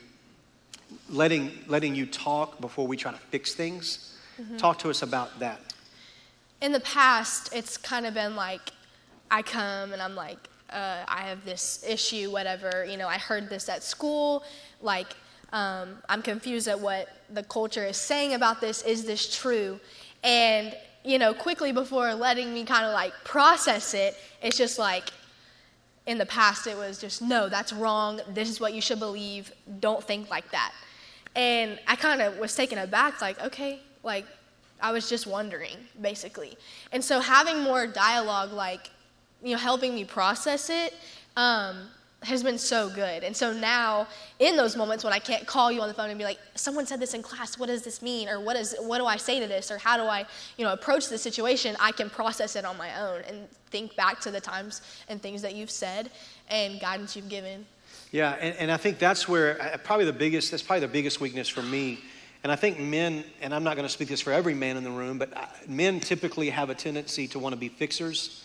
[1.08, 4.16] letting, letting you talk before we try to fix things.
[4.40, 4.56] Mm-hmm.
[4.56, 5.60] Talk to us about that.
[6.64, 8.72] In the past, it's kind of been like
[9.30, 10.38] I come and I'm like,
[10.70, 12.86] uh, I have this issue, whatever.
[12.86, 14.42] You know, I heard this at school.
[14.80, 15.14] Like,
[15.52, 18.80] um, I'm confused at what the culture is saying about this.
[18.80, 19.78] Is this true?
[20.22, 20.74] And,
[21.04, 25.10] you know, quickly before letting me kind of like process it, it's just like,
[26.06, 28.22] in the past, it was just, no, that's wrong.
[28.30, 29.52] This is what you should believe.
[29.80, 30.72] Don't think like that.
[31.36, 34.24] And I kind of was taken aback, like, okay, like,
[34.84, 36.58] I was just wondering, basically.
[36.92, 38.90] And so having more dialogue, like,
[39.42, 40.92] you know, helping me process it
[41.38, 41.88] um,
[42.22, 43.24] has been so good.
[43.24, 44.06] And so now,
[44.40, 46.84] in those moments when I can't call you on the phone and be like, someone
[46.84, 48.28] said this in class, what does this mean?
[48.28, 49.70] Or what, is, what do I say to this?
[49.70, 50.26] Or how do I,
[50.58, 51.76] you know, approach the situation?
[51.80, 55.40] I can process it on my own and think back to the times and things
[55.40, 56.10] that you've said
[56.50, 57.64] and guidance you've given.
[58.12, 61.22] Yeah, and, and I think that's where uh, probably the biggest, that's probably the biggest
[61.22, 62.00] weakness for me.
[62.44, 64.84] And I think men, and I'm not going to speak this for every man in
[64.84, 68.44] the room, but uh, men typically have a tendency to want to be fixers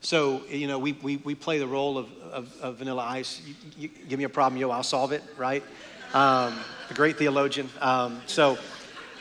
[0.00, 3.42] so, you know, we, we, we play the role of, of, of Vanilla Ice.
[3.44, 5.62] You, you, give me a problem, yo, I'll solve it, right?
[6.14, 7.68] Um, a great theologian.
[7.80, 8.58] Um, so,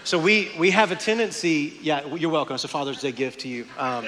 [0.03, 2.53] so we, we have a tendency, yeah, you're welcome.
[2.53, 3.65] It's a Father's Day gift to you.
[3.77, 4.07] Um,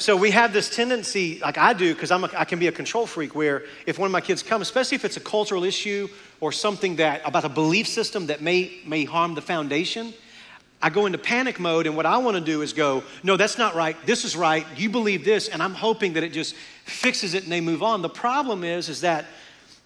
[0.00, 3.34] so we have this tendency, like I do, because I can be a control freak,
[3.34, 6.08] where if one of my kids come, especially if it's a cultural issue
[6.40, 10.14] or something that about a belief system that may, may harm the foundation,
[10.80, 13.58] I go into panic mode, and what I want to do is go, no, that's
[13.58, 13.94] not right.
[14.06, 14.66] This is right.
[14.74, 18.00] You believe this, and I'm hoping that it just fixes it and they move on.
[18.00, 19.26] The problem is, is that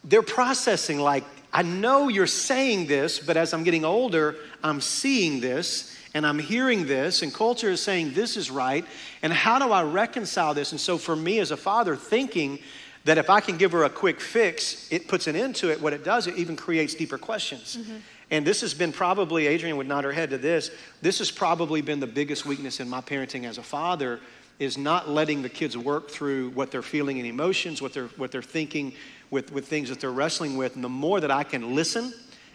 [0.04, 5.40] they're processing like, I know you're saying this, but as I'm getting older, I'm seeing
[5.40, 8.86] this and I'm hearing this, and culture is saying this is right.
[9.22, 10.70] And how do I reconcile this?
[10.70, 12.60] And so, for me as a father, thinking
[13.04, 15.80] that if I can give her a quick fix, it puts an end to it,
[15.80, 17.76] what it does, it even creates deeper questions.
[17.76, 17.96] Mm-hmm.
[18.30, 20.70] And this has been probably, Adrian would nod her head to this,
[21.02, 24.20] this has probably been the biggest weakness in my parenting as a father
[24.58, 28.30] is not letting the kids work through what they're feeling and emotions, what they're, what
[28.30, 28.94] they're thinking
[29.30, 30.76] with, with things that they're wrestling with.
[30.76, 32.14] And the more that I can listen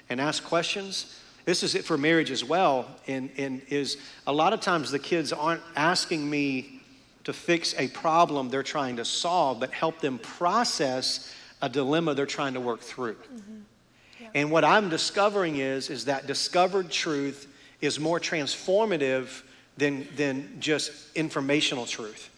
[0.10, 1.19] and ask questions,
[1.50, 5.00] this is it for marriage as well, and, and is a lot of times the
[5.00, 6.80] kids aren't asking me
[7.24, 11.34] to fix a problem they're trying to solve, but help them process
[11.64, 13.16] a dilemma they're trying to work through.
[13.16, 14.26] Mm-hmm.
[14.36, 17.48] And what I'm discovering is, is that discovered truth
[17.82, 19.42] is more transformative
[19.76, 22.30] than, than just informational truth.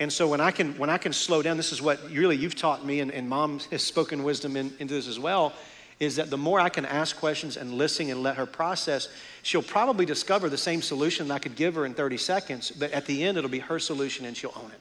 [0.00, 2.56] And so when I can, when I can slow down, this is what really you've
[2.56, 5.52] taught me, and, and mom has spoken wisdom in, into this as well,
[5.98, 9.08] is that the more I can ask questions and listen and let her process,
[9.42, 12.92] she'll probably discover the same solution that I could give her in 30 seconds, but
[12.92, 14.80] at the end, it'll be her solution and she'll own it.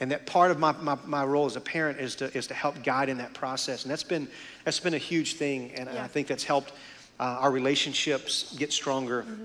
[0.00, 2.54] And that part of my, my, my, role as a parent is to, is to
[2.54, 3.84] help guide in that process.
[3.84, 4.26] And that's been,
[4.64, 5.70] that's been a huge thing.
[5.76, 6.02] And yeah.
[6.02, 6.72] I think that's helped
[7.20, 9.22] uh, our relationships get stronger.
[9.22, 9.44] Mm-hmm.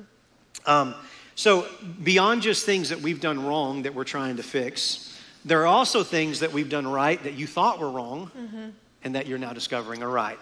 [0.65, 0.95] Um,
[1.35, 1.67] so,
[2.03, 6.03] beyond just things that we've done wrong that we're trying to fix, there are also
[6.03, 8.69] things that we've done right that you thought were wrong mm-hmm.
[9.03, 10.37] And that you're now discovering are right.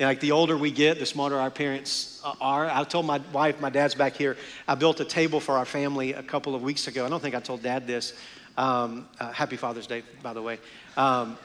[0.00, 2.66] like the older we get, the smarter our parents uh, are.
[2.66, 6.12] I told my wife, my dad's back here, I built a table for our family
[6.12, 7.04] a couple of weeks ago.
[7.04, 8.14] I don't think I told dad this.
[8.56, 10.58] Um, uh, happy Father's Day, by the way.
[10.96, 11.38] Um,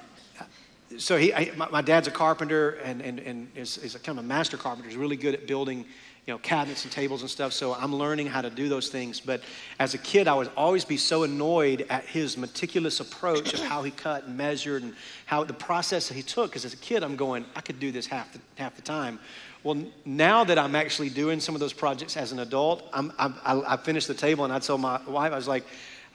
[0.98, 4.18] so he, I, my, my, dad's a carpenter and, and, and is, is a kind
[4.18, 4.90] of a master carpenter.
[4.90, 5.86] He's really good at building,
[6.26, 7.52] you know, cabinets and tables and stuff.
[7.52, 9.20] So I'm learning how to do those things.
[9.20, 9.42] But
[9.80, 13.84] as a kid, I would always be so annoyed at his meticulous approach of how
[13.84, 16.52] he cut and measured and how the process that he took.
[16.52, 19.20] Because as a kid, I'm going, I could do this half the, half the time.
[19.64, 23.36] Well, now that I'm actually doing some of those projects as an adult, I'm, I'm,
[23.44, 25.66] I, I finished the table and I told my wife, I was like,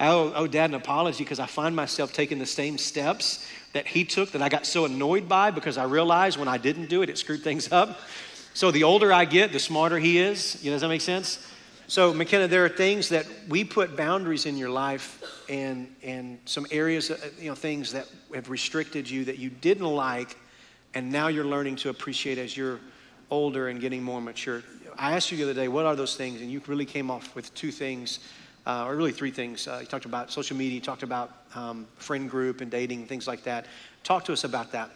[0.01, 4.05] owe, owe dad an apology because I find myself taking the same steps that he
[4.05, 7.11] took that I got so annoyed by because I realized when I didn't do it,
[7.11, 8.01] it screwed things up.
[8.59, 10.61] So the older I get, the smarter he is.
[10.65, 11.47] You know, does that make sense?
[11.87, 16.67] So, McKenna, there are things that we put boundaries in your life and, and some
[16.73, 20.37] areas, uh, you know, things that have restricted you that you didn't like,
[20.95, 22.81] and now you're learning to appreciate as you're
[23.31, 24.65] older and getting more mature.
[24.99, 26.41] I asked you the other day, what are those things?
[26.41, 28.19] And you really came off with two things
[28.67, 29.69] uh, or really three things.
[29.69, 33.29] Uh, you talked about social media, you talked about um, friend group and dating, things
[33.29, 33.67] like that.
[34.03, 34.91] Talk to us about that.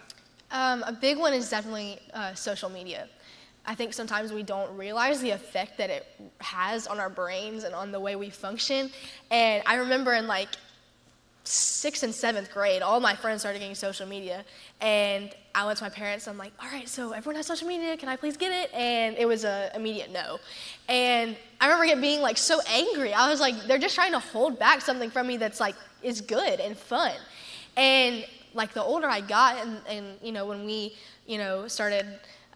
[0.51, 3.09] Um, a big one is definitely uh, social media.
[3.65, 6.07] I think sometimes we don't realize the effect that it
[6.41, 8.91] has on our brains and on the way we function.
[9.31, 10.49] And I remember in like
[11.45, 14.45] sixth and seventh grade, all my friends started getting social media.
[14.81, 17.97] And I went to my parents, I'm like, all right, so everyone has social media,
[17.97, 18.73] can I please get it?
[18.75, 20.39] And it was an immediate no.
[20.89, 23.13] And I remember being like so angry.
[23.13, 26.21] I was like, they're just trying to hold back something from me that's like, is
[26.21, 27.13] good and fun.
[27.77, 30.97] And like the older I got, and, and you know, when we,
[31.27, 32.07] you know, started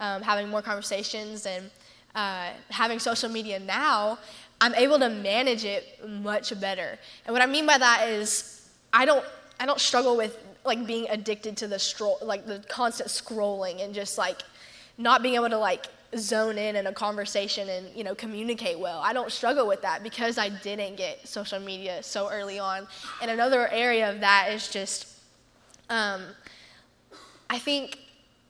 [0.00, 1.70] um, having more conversations and
[2.14, 4.18] uh, having social media now,
[4.60, 6.98] I'm able to manage it much better.
[7.26, 9.24] And what I mean by that is I don't
[9.60, 13.94] I don't struggle with like being addicted to the stroll like the constant scrolling and
[13.94, 14.42] just like
[14.98, 15.86] not being able to like
[16.16, 20.02] zone in in a conversation and you know communicate well i don't struggle with that
[20.02, 22.86] because i didn't get social media so early on
[23.20, 25.08] and another area of that is just
[25.90, 26.22] um,
[27.50, 27.98] i think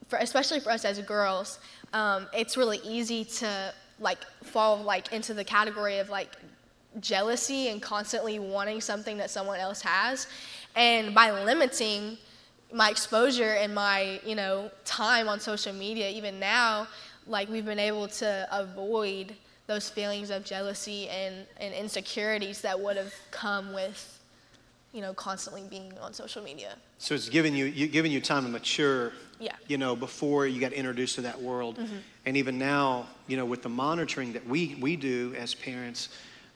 [0.08, 1.58] for especially for us as girls
[1.92, 6.28] um, it's really easy to like fall like into the category of like
[7.00, 10.26] jealousy and constantly wanting something that someone else has.
[10.74, 12.18] And by limiting
[12.72, 16.88] my exposure and my you know time on social media even now
[17.28, 19.32] like we've been able to avoid
[19.68, 24.20] those feelings of jealousy and, and insecurities that would have come with
[24.96, 28.44] you know constantly being on social media so it's giving you, you giving you time
[28.44, 31.96] to mature yeah you know before you got introduced to that world mm-hmm.
[32.24, 36.08] and even now you know with the monitoring that we we do as parents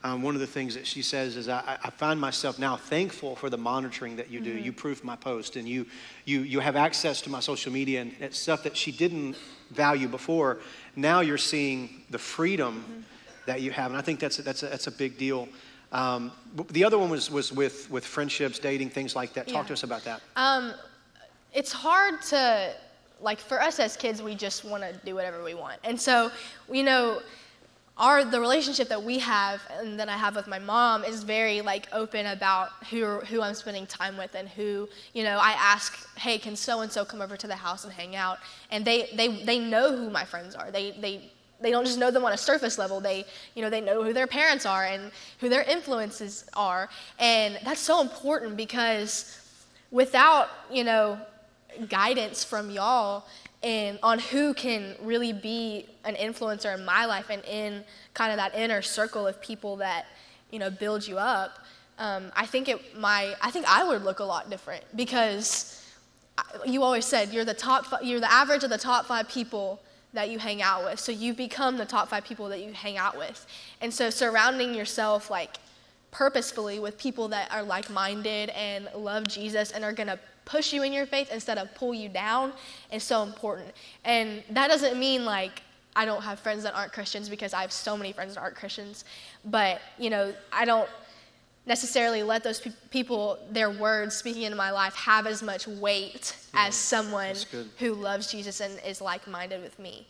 [0.03, 3.35] um, one of the things that she says is, I, I, find myself now thankful
[3.35, 4.55] for the monitoring that you do.
[4.55, 4.65] Mm-hmm.
[4.65, 5.85] You proof my post and you,
[6.25, 9.35] you, you have access to my social media and it's stuff that she didn't
[9.69, 10.57] value before.
[10.95, 13.01] Now you're seeing the freedom mm-hmm.
[13.45, 13.91] that you have.
[13.91, 15.47] And I think that's, a, that's, a, that's a big deal.
[15.91, 16.31] Um,
[16.69, 19.47] the other one was, was with, with friendships, dating, things like that.
[19.47, 19.67] Talk yeah.
[19.67, 20.21] to us about that.
[20.35, 20.73] Um,
[21.53, 22.73] it's hard to,
[23.19, 25.79] like, for us as kids, we just want to do whatever we want.
[25.83, 26.31] And so,
[26.71, 27.21] you know,
[27.97, 31.61] our the relationship that we have and that I have with my mom is very
[31.61, 36.07] like open about who who I'm spending time with and who you know I ask
[36.17, 38.39] hey can so and so come over to the house and hang out
[38.71, 41.30] and they they they know who my friends are they they
[41.61, 42.99] they don't just know them on a surface level.
[42.99, 46.89] They you know they know who their parents are and who their influences are.
[47.19, 49.39] And that's so important because
[49.91, 51.19] without you know
[51.89, 53.25] guidance from y'all
[53.63, 57.83] and on who can really be an influencer in my life and in
[58.13, 60.05] kind of that inner circle of people that
[60.49, 61.59] you know build you up
[61.99, 65.85] um, i think it my i think i would look a lot different because
[66.65, 69.79] you always said you're the top you're the average of the top five people
[70.13, 72.97] that you hang out with so you become the top five people that you hang
[72.97, 73.45] out with
[73.81, 75.57] and so surrounding yourself like
[76.11, 80.83] purposefully with people that are like-minded and love jesus and are going to push you
[80.83, 82.51] in your faith instead of pull you down
[82.91, 83.71] is so important.
[84.03, 85.61] And that doesn't mean like
[85.95, 88.55] I don't have friends that aren't Christians because I have so many friends that aren't
[88.55, 89.03] Christians.
[89.43, 90.89] But, you know, I don't
[91.71, 96.35] necessarily let those pe- people, their words speaking into my life, have as much weight
[96.53, 97.35] yeah, as someone
[97.79, 100.05] who loves Jesus and is like minded with me.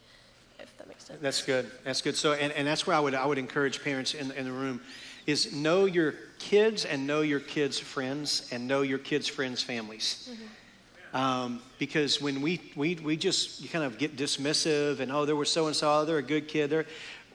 [0.60, 1.22] If that makes sense.
[1.22, 1.70] That's good.
[1.84, 2.16] That's good.
[2.16, 4.82] So, and, and that's where I would, I would encourage parents in, in the room
[5.28, 10.32] is know your kids and know your kids' friends and know your kids' friends' families.
[10.32, 11.16] Mm-hmm.
[11.16, 15.52] Um, because when we, we, we just kind of get dismissive and, oh, there was
[15.52, 16.72] so and so, they're a good kid.
[16.72, 16.88] They're,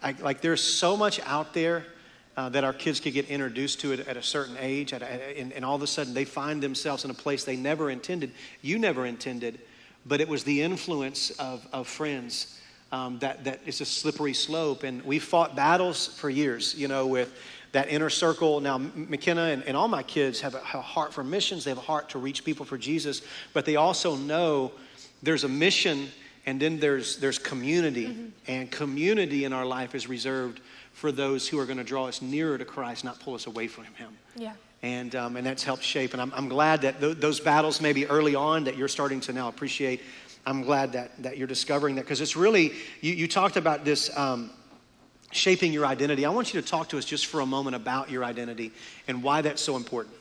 [0.02, 1.84] I, like, there's so much out there
[2.36, 5.38] uh, that our kids could get introduced to it at a certain age, at a,
[5.38, 8.30] and, and all of a sudden they find themselves in a place they never intended.
[8.62, 9.60] You never intended,
[10.04, 12.60] but it was the influence of, of friends
[12.92, 14.82] um, that, that is a slippery slope.
[14.82, 17.34] And we fought battles for years, you know, with
[17.72, 18.60] that inner circle.
[18.60, 21.70] Now, McKenna and, and all my kids have a, have a heart for missions, they
[21.70, 23.22] have a heart to reach people for Jesus,
[23.52, 24.72] but they also know
[25.22, 26.08] there's a mission
[26.46, 28.06] and then there's, there's community.
[28.06, 28.26] Mm-hmm.
[28.46, 30.60] And community in our life is reserved
[30.96, 33.68] for those who are going to draw us nearer to Christ, not pull us away
[33.68, 34.16] from Him.
[34.34, 34.54] Yeah.
[34.82, 36.14] And, um, and that's helped shape.
[36.14, 39.34] And I'm, I'm glad that th- those battles, maybe early on, that you're starting to
[39.34, 40.00] now appreciate.
[40.46, 42.72] I'm glad that, that you're discovering that because it's really,
[43.02, 44.16] you, you talked about this.
[44.16, 44.50] Um,
[45.32, 46.24] shaping your identity.
[46.24, 48.72] I want you to talk to us just for a moment about your identity
[49.06, 50.14] and why that's so important.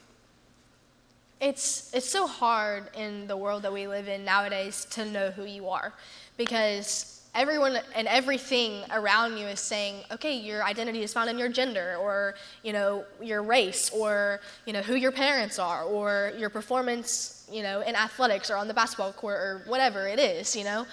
[1.39, 5.45] It's, it's so hard in the world that we live in nowadays to know who
[5.45, 5.93] you are
[6.37, 11.49] because everyone and everything around you is saying, okay, your identity is found in your
[11.49, 16.49] gender or, you know, your race or, you know, who your parents are or your
[16.49, 20.63] performance, you know, in athletics or on the basketball court or whatever it is, you
[20.63, 20.85] know.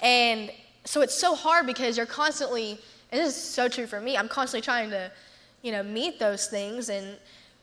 [0.00, 0.50] And
[0.84, 2.78] so it's so hard because you're constantly
[3.10, 4.16] and this is so true for me.
[4.16, 5.10] I'm constantly trying to,
[5.62, 7.16] you know, meet those things and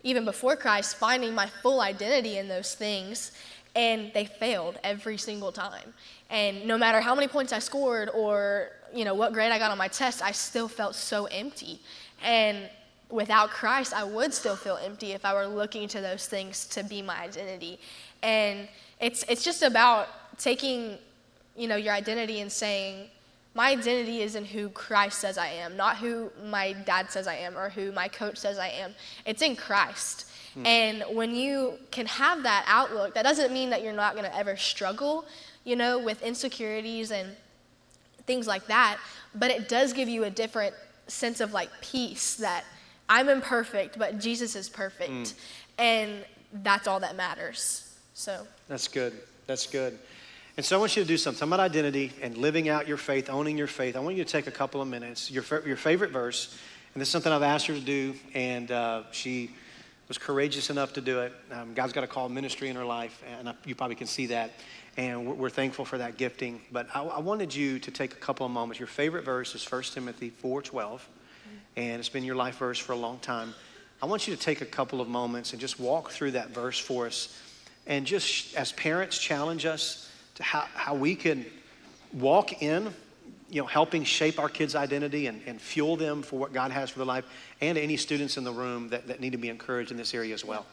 [0.04, 3.32] even before Christ, finding my full identity in those things.
[3.76, 5.94] And they failed every single time.
[6.30, 9.72] And no matter how many points I scored or, you know, what grade I got
[9.72, 11.80] on my test, I still felt so empty.
[12.24, 12.70] And
[13.10, 16.84] without Christ, I would still feel empty if I were looking to those things to
[16.84, 17.80] be my identity.
[18.24, 18.68] And
[19.00, 20.08] it's, it's just about
[20.38, 20.98] taking,
[21.56, 23.10] you know, your identity and saying,
[23.54, 27.36] my identity is in who Christ says I am, not who my dad says I
[27.36, 28.94] am or who my coach says I am.
[29.26, 30.30] It's in Christ.
[30.56, 30.66] Hmm.
[30.66, 34.36] And when you can have that outlook, that doesn't mean that you're not going to
[34.36, 35.26] ever struggle,
[35.66, 37.36] you know, with insecurities and
[38.26, 38.98] things like that,
[39.34, 40.74] but it does give you a different
[41.08, 42.64] sense of like peace that
[43.10, 45.10] I'm imperfect, but Jesus is perfect.
[45.10, 45.24] Hmm.
[45.78, 46.26] And
[46.64, 47.94] that's all that matters.
[48.14, 49.14] So That's good.
[49.46, 50.00] That's good.
[50.58, 53.30] And so I want you to do something about identity and living out your faith,
[53.30, 53.98] owning your faith.
[53.98, 56.58] I want you to take a couple of minutes, your, your favorite verse,
[56.94, 59.52] and this is something I've asked her to do, and uh, she
[60.08, 61.34] was courageous enough to do it.
[61.52, 64.28] Um, God's got a call ministry in her life, and I, you probably can see
[64.28, 64.52] that.
[64.98, 66.62] And we're, thankful for that gifting.
[66.72, 68.80] But I, I, wanted you to take a couple of moments.
[68.80, 71.02] Your favorite verse is 1 Timothy 4.12,
[71.76, 73.54] and it's been your life verse for a long time.
[74.02, 76.80] I want you to take a couple of moments and just walk through that verse
[76.80, 77.38] for us
[77.88, 81.46] and just as parents challenge us to how, how we can
[82.14, 82.94] walk in,
[83.50, 86.90] you know, helping shape our kids' identity and, and fuel them for what God has
[86.90, 87.26] for their life,
[87.62, 90.34] and any students in the room that, that need to be encouraged in this area
[90.34, 90.66] as well.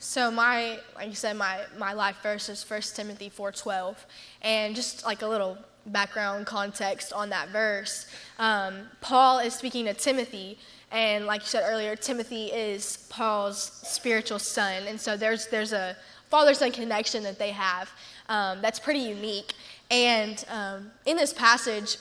[0.00, 3.96] So my, like you said, my, my life verse is 1 Timothy 4.12.
[4.42, 8.06] And just like a little background context on that verse,
[8.38, 10.58] um, Paul is speaking to Timothy.
[10.92, 14.84] And like you said earlier, Timothy is Paul's spiritual son.
[14.86, 15.96] And so there's, there's a
[16.28, 17.90] father-son connection that they have
[18.28, 19.54] um, that's pretty unique.
[19.90, 21.96] And um, in this passage,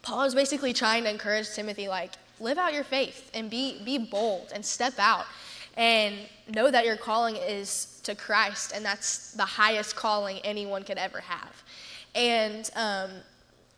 [0.00, 3.98] Paul is basically trying to encourage Timothy, like, live out your faith and be, be
[3.98, 5.26] bold and step out
[5.76, 6.14] and
[6.48, 11.20] know that your calling is to Christ, and that's the highest calling anyone could ever
[11.20, 11.62] have.
[12.14, 13.10] And um,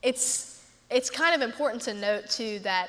[0.03, 2.89] it's it's kind of important to note too that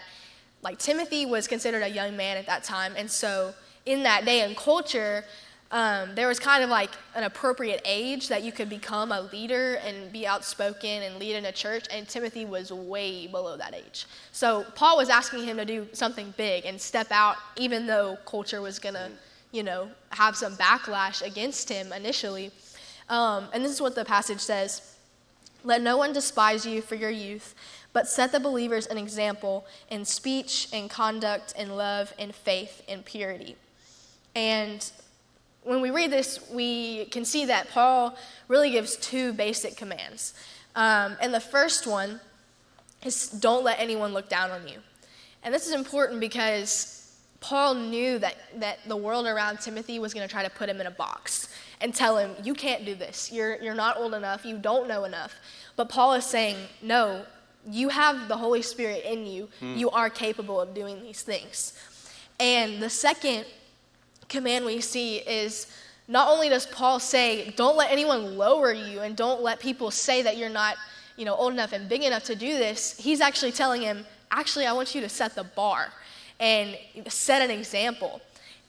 [0.61, 3.53] like Timothy was considered a young man at that time, and so
[3.85, 5.23] in that day and culture,
[5.71, 9.75] um, there was kind of like an appropriate age that you could become a leader
[9.85, 14.05] and be outspoken and lead in a church, and Timothy was way below that age.
[14.31, 18.61] So Paul was asking him to do something big and step out, even though culture
[18.61, 19.09] was gonna,
[19.51, 22.51] you know, have some backlash against him initially.
[23.09, 24.95] Um, and this is what the passage says
[25.63, 27.55] Let no one despise you for your youth,
[27.91, 33.01] but set the believers an example in speech, in conduct, in love, in faith, in
[33.01, 33.55] purity.
[34.35, 34.91] And
[35.65, 38.15] when we read this, we can see that Paul
[38.47, 40.33] really gives two basic commands.
[40.75, 42.21] Um, and the first one
[43.03, 44.77] is don't let anyone look down on you.
[45.43, 50.27] And this is important because Paul knew that, that the world around Timothy was going
[50.27, 51.49] to try to put him in a box
[51.81, 53.31] and tell him, you can't do this.
[53.31, 54.45] You're, you're not old enough.
[54.45, 55.35] You don't know enough.
[55.75, 57.25] But Paul is saying, no,
[57.69, 59.49] you have the Holy Spirit in you.
[59.61, 59.77] Mm.
[59.77, 61.73] You are capable of doing these things.
[62.39, 63.45] And the second
[64.29, 65.67] command we see is
[66.07, 70.21] not only does Paul say, don't let anyone lower you and don't let people say
[70.21, 70.77] that you're not,
[71.17, 74.65] you know, old enough and big enough to do this, he's actually telling him, actually,
[74.65, 75.87] I want you to set the bar
[76.39, 78.21] and set an example.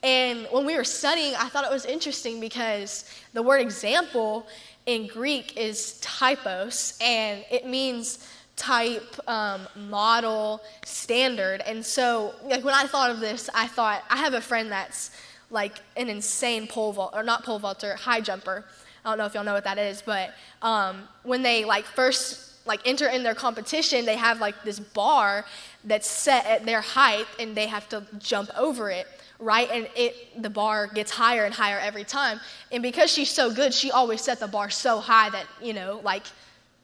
[0.03, 4.47] And when we were studying, I thought it was interesting because the word example
[4.85, 11.61] in Greek is typos, and it means type, um, model, standard.
[11.65, 15.11] And so, like when I thought of this, I thought I have a friend that's
[15.49, 18.65] like an insane pole vault, or not pole vaulter, high jumper.
[19.05, 22.65] I don't know if y'all know what that is, but um, when they like first
[22.65, 25.45] like enter in their competition, they have like this bar
[25.85, 29.07] that's set at their height, and they have to jump over it,
[29.39, 29.69] right?
[29.71, 32.41] And it the bar gets higher and higher every time.
[32.71, 36.01] And because she's so good, she always set the bar so high that you know,
[36.03, 36.23] like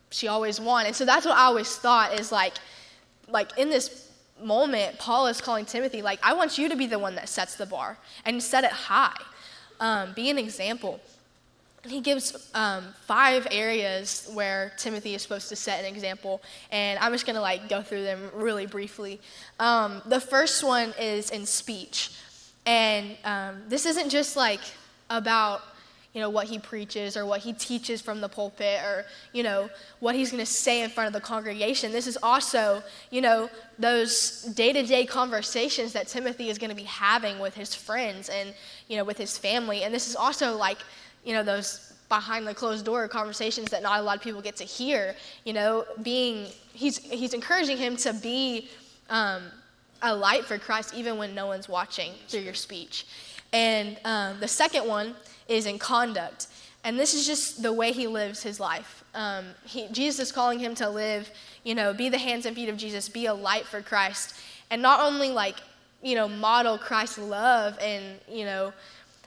[0.09, 0.86] she always won.
[0.86, 2.53] And so that's what I always thought is like,
[3.28, 4.09] like in this
[4.41, 7.55] moment, Paul is calling Timothy, like, I want you to be the one that sets
[7.55, 9.17] the bar and set it high.
[9.79, 10.99] Um, be an example.
[11.86, 17.11] He gives um, five areas where Timothy is supposed to set an example, and I'm
[17.11, 19.19] just gonna like go through them really briefly.
[19.59, 22.11] Um, the first one is in speech,
[22.65, 24.61] and um, this isn't just like
[25.09, 25.61] about
[26.14, 29.68] you know, what he preaches or what he teaches from the pulpit or, you know,
[29.99, 31.91] what he's going to say in front of the congregation.
[31.91, 33.49] This is also, you know,
[33.80, 38.30] those day to day conversations that Timothy is going to be having with his friends
[38.30, 38.53] and,
[38.88, 39.84] you know, with his family.
[39.84, 40.78] And this is also like,
[41.26, 44.55] you know, those behind the closed door conversations that not a lot of people get
[44.57, 48.70] to hear, you know, being, he's, he's encouraging him to be
[49.09, 49.41] um,
[50.03, 53.07] a light for Christ even when no one's watching through your speech.
[53.51, 55.16] And um, the second one,
[55.47, 56.47] is in conduct.
[56.83, 59.03] And this is just the way he lives his life.
[59.13, 61.29] Um, he, Jesus is calling him to live,
[61.63, 64.35] you know, be the hands and feet of Jesus, be a light for Christ.
[64.69, 65.55] And not only like,
[66.01, 68.73] you know, model Christ's love and, you know,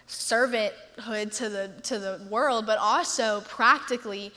[0.09, 4.33] servanthood to the to the world, but also practically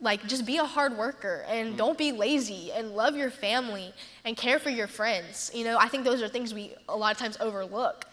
[0.00, 1.76] like just be a hard worker and mm-hmm.
[1.76, 3.92] don't be lazy and love your family
[4.24, 5.50] and care for your friends.
[5.54, 8.04] You know, I think those are things we a lot of times overlook.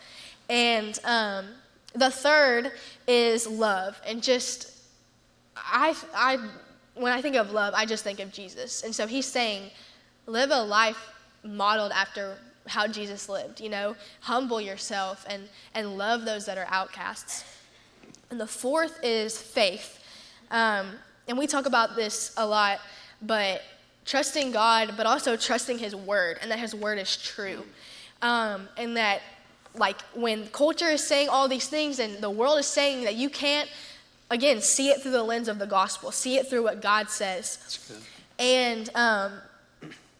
[0.50, 1.48] And um,
[1.94, 2.72] the third
[3.08, 4.72] is love, and just
[5.56, 6.38] I, I,
[6.96, 9.72] when I think of love, I just think of Jesus, and so he's saying,
[10.26, 10.98] live a life
[11.44, 12.38] modeled after
[12.68, 13.60] how Jesus lived.
[13.60, 17.44] You know, humble yourself and and love those that are outcasts.
[18.30, 20.00] And the fourth is faith,
[20.50, 20.92] um,
[21.28, 22.80] and we talk about this a lot,
[23.22, 23.62] but
[24.06, 27.64] trusting God, but also trusting His word, and that His word is true,
[28.22, 29.22] um, and that
[29.76, 33.30] like when culture is saying all these things and the world is saying that you
[33.30, 33.70] can't,
[34.30, 37.80] again, see it through the lens of the gospel, see it through what God says.
[38.38, 39.34] And um,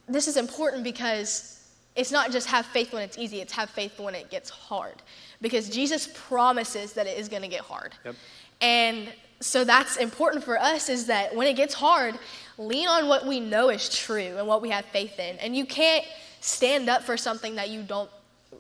[0.08, 4.00] this is important because it's not just have faith when it's easy, it's have faith
[4.00, 4.96] when it gets hard.
[5.42, 7.94] Because Jesus promises that it is going to get hard.
[8.06, 8.16] Yep.
[8.62, 9.10] And
[9.42, 12.18] so that's important for us is that when it gets hard,
[12.58, 15.38] lean on what we know is true and what we have faith in.
[15.38, 16.06] And you can't
[16.42, 18.10] stand up for something that you don't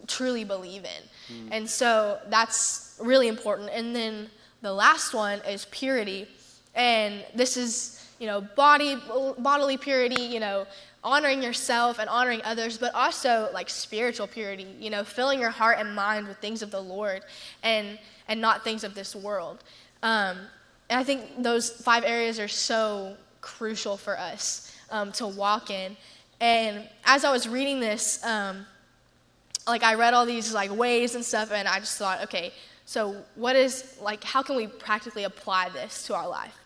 [0.07, 1.35] truly believe in.
[1.35, 1.47] Mm.
[1.51, 3.69] And so that's really important.
[3.71, 4.29] And then
[4.61, 6.27] the last one is purity.
[6.75, 8.97] And this is, you know, body
[9.37, 10.65] bodily purity, you know,
[11.03, 15.77] honoring yourself and honoring others, but also like spiritual purity, you know, filling your heart
[15.79, 17.23] and mind with things of the Lord
[17.63, 19.63] and and not things of this world.
[20.03, 20.37] Um,
[20.89, 25.97] and I think those five areas are so crucial for us um, to walk in.
[26.39, 28.65] And as I was reading this, um,
[29.67, 32.53] like I read all these like ways and stuff, and I just thought, okay,
[32.85, 34.23] so what is like?
[34.23, 36.57] How can we practically apply this to our life?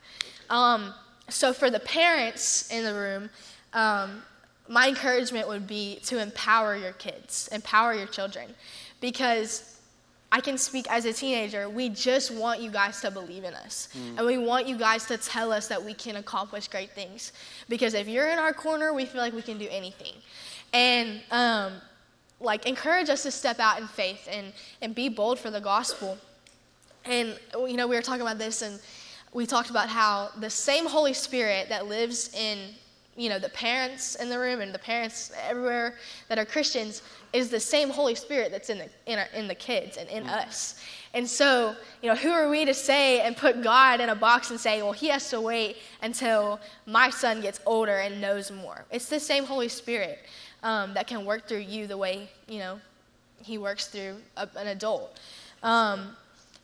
[0.49, 0.93] Um,
[1.29, 3.29] so for the parents in the room,
[3.73, 4.21] um,
[4.67, 8.53] my encouragement would be to empower your kids, empower your children,
[9.01, 9.75] because
[10.31, 11.69] I can speak as a teenager.
[11.69, 13.89] We just want you guys to believe in us.
[13.93, 14.17] Mm.
[14.17, 17.31] And we want you guys to tell us that we can accomplish great things.
[17.69, 20.13] Because if you're in our corner, we feel like we can do anything.
[20.73, 21.73] And um,
[22.45, 26.17] like encourage us to step out in faith and, and be bold for the gospel.
[27.03, 28.79] And you know, we were talking about this and
[29.33, 32.57] we talked about how the same Holy Spirit that lives in
[33.17, 35.95] you know, the parents in the room and the parents everywhere
[36.27, 39.55] that are Christians is the same Holy Spirit that's in the, in, our, in the
[39.55, 40.33] kids and in mm-hmm.
[40.33, 40.81] us.
[41.13, 44.51] And so, you know, who are we to say and put God in a box
[44.51, 48.83] and say, well, he has to wait until my son gets older and knows more?
[48.91, 50.19] It's the same Holy Spirit
[50.65, 52.81] um, that can work through you the way, you know,
[53.41, 55.17] he works through a, an adult.
[55.63, 56.17] Um,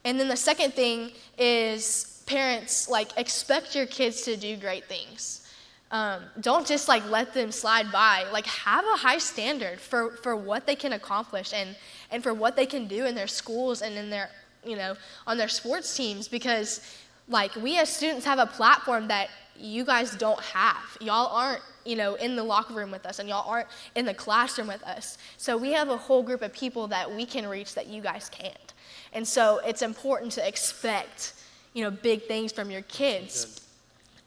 [0.03, 5.47] and then the second thing is parents, like, expect your kids to do great things.
[5.91, 8.25] Um, don't just like let them slide by.
[8.31, 11.75] Like have a high standard for, for what they can accomplish and,
[12.09, 14.29] and for what they can do in their schools and in their,
[14.65, 14.95] you know,
[15.27, 16.79] on their sports teams because
[17.27, 19.29] like we as students have a platform that
[19.59, 20.97] you guys don't have.
[21.01, 24.13] Y'all aren't, you know, in the locker room with us and y'all aren't in the
[24.13, 25.17] classroom with us.
[25.37, 28.29] So we have a whole group of people that we can reach that you guys
[28.29, 28.73] can't.
[29.13, 31.33] And so it's important to expect,
[31.73, 33.65] you know, big things from your kids.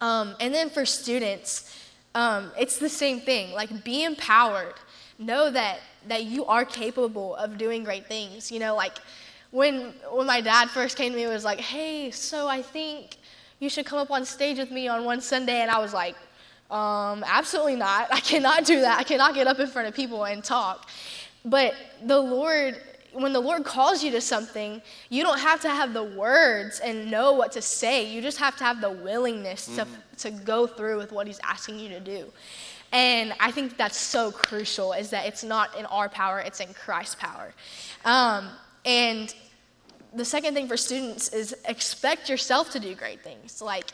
[0.00, 1.74] Um, and then for students,
[2.14, 3.52] um, it's the same thing.
[3.52, 4.74] Like, be empowered.
[5.18, 5.78] Know that
[6.08, 8.50] that you are capable of doing great things.
[8.52, 8.98] You know, like
[9.50, 13.16] when when my dad first came to me, it was like, "Hey, so I think
[13.60, 16.16] you should come up on stage with me on one Sunday," and I was like,
[16.70, 18.08] um, "Absolutely not.
[18.12, 18.98] I cannot do that.
[18.98, 20.88] I cannot get up in front of people and talk."
[21.44, 22.80] But the Lord
[23.14, 27.10] when the Lord calls you to something, you don't have to have the words and
[27.10, 28.12] know what to say.
[28.12, 29.76] You just have to have the willingness mm.
[29.76, 29.86] to,
[30.18, 32.26] to go through with what He's asking you to do.
[32.92, 36.72] And I think that's so crucial is that it's not in our power, it's in
[36.74, 37.52] Christ's power.
[38.04, 38.48] Um,
[38.84, 39.34] and
[40.12, 43.60] the second thing for students is expect yourself to do great things.
[43.60, 43.86] Like,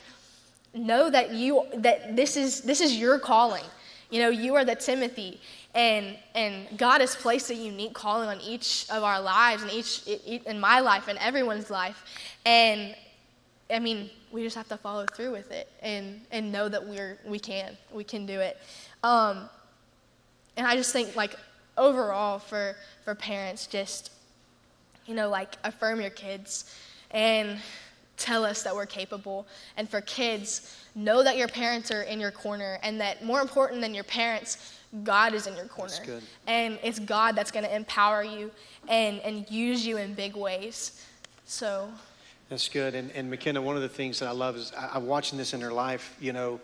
[0.74, 3.64] know that you that this is this is your calling.
[4.10, 5.40] You know, you are the Timothy
[5.74, 10.02] and, and God has placed a unique calling on each of our lives and each,
[10.46, 12.02] in my life and everyone's life.
[12.44, 12.94] And
[13.72, 17.18] I mean, we just have to follow through with it and, and know that we're,
[17.24, 18.58] we can, we can do it.
[19.04, 19.48] Um,
[20.56, 21.36] and I just think like
[21.78, 24.10] overall for, for parents, just,
[25.06, 26.74] you know, like affirm your kids
[27.12, 27.58] and
[28.20, 29.46] tell us that we're capable.
[29.76, 33.80] And for kids, know that your parents are in your corner and that more important
[33.80, 36.20] than your parents, God is in your corner.
[36.46, 38.50] And it's God that's going to empower you
[38.88, 41.06] and, and use you in big ways.
[41.46, 41.88] So.
[42.48, 42.94] That's good.
[42.94, 45.54] And, and McKenna, one of the things that I love is I, am watching this
[45.54, 46.16] in her life.
[46.20, 46.60] You know,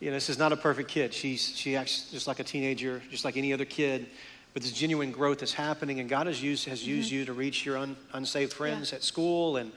[0.00, 1.14] you know, this is not a perfect kid.
[1.14, 4.06] She's she acts just like a teenager, just like any other kid.
[4.52, 7.18] But this genuine growth is happening, and God has used has used mm-hmm.
[7.18, 8.96] you to reach your un, unsaved friends yeah.
[8.96, 9.70] at school, and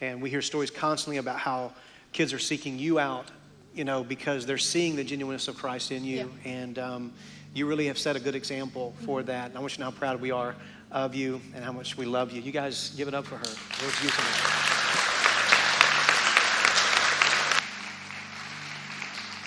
[0.00, 1.72] and we hear stories constantly about how
[2.12, 3.26] kids are seeking you out,
[3.74, 6.50] you know, because they're seeing the genuineness of Christ in you, yeah.
[6.50, 7.12] and um,
[7.54, 9.48] you really have set a good example for that.
[9.50, 10.54] And I want you to know how proud we are
[10.90, 12.40] of you and how much we love you.
[12.42, 13.44] You guys give it up for her.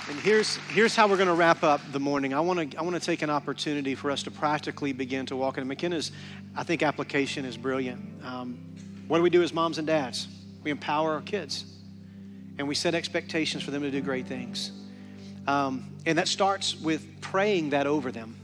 [0.10, 2.34] And here's, here's how we're going to wrap up the morning.
[2.34, 5.36] I want to I want to take an opportunity for us to practically begin to
[5.36, 5.68] walk in.
[5.68, 6.12] McKenna's,
[6.56, 8.02] I think, application is brilliant.
[8.24, 8.58] Um,
[9.08, 10.28] what do we do as moms and dads?
[10.64, 11.66] We empower our kids,
[12.58, 14.72] and we set expectations for them to do great things.
[15.48, 18.38] Um, and that starts with praying that over them.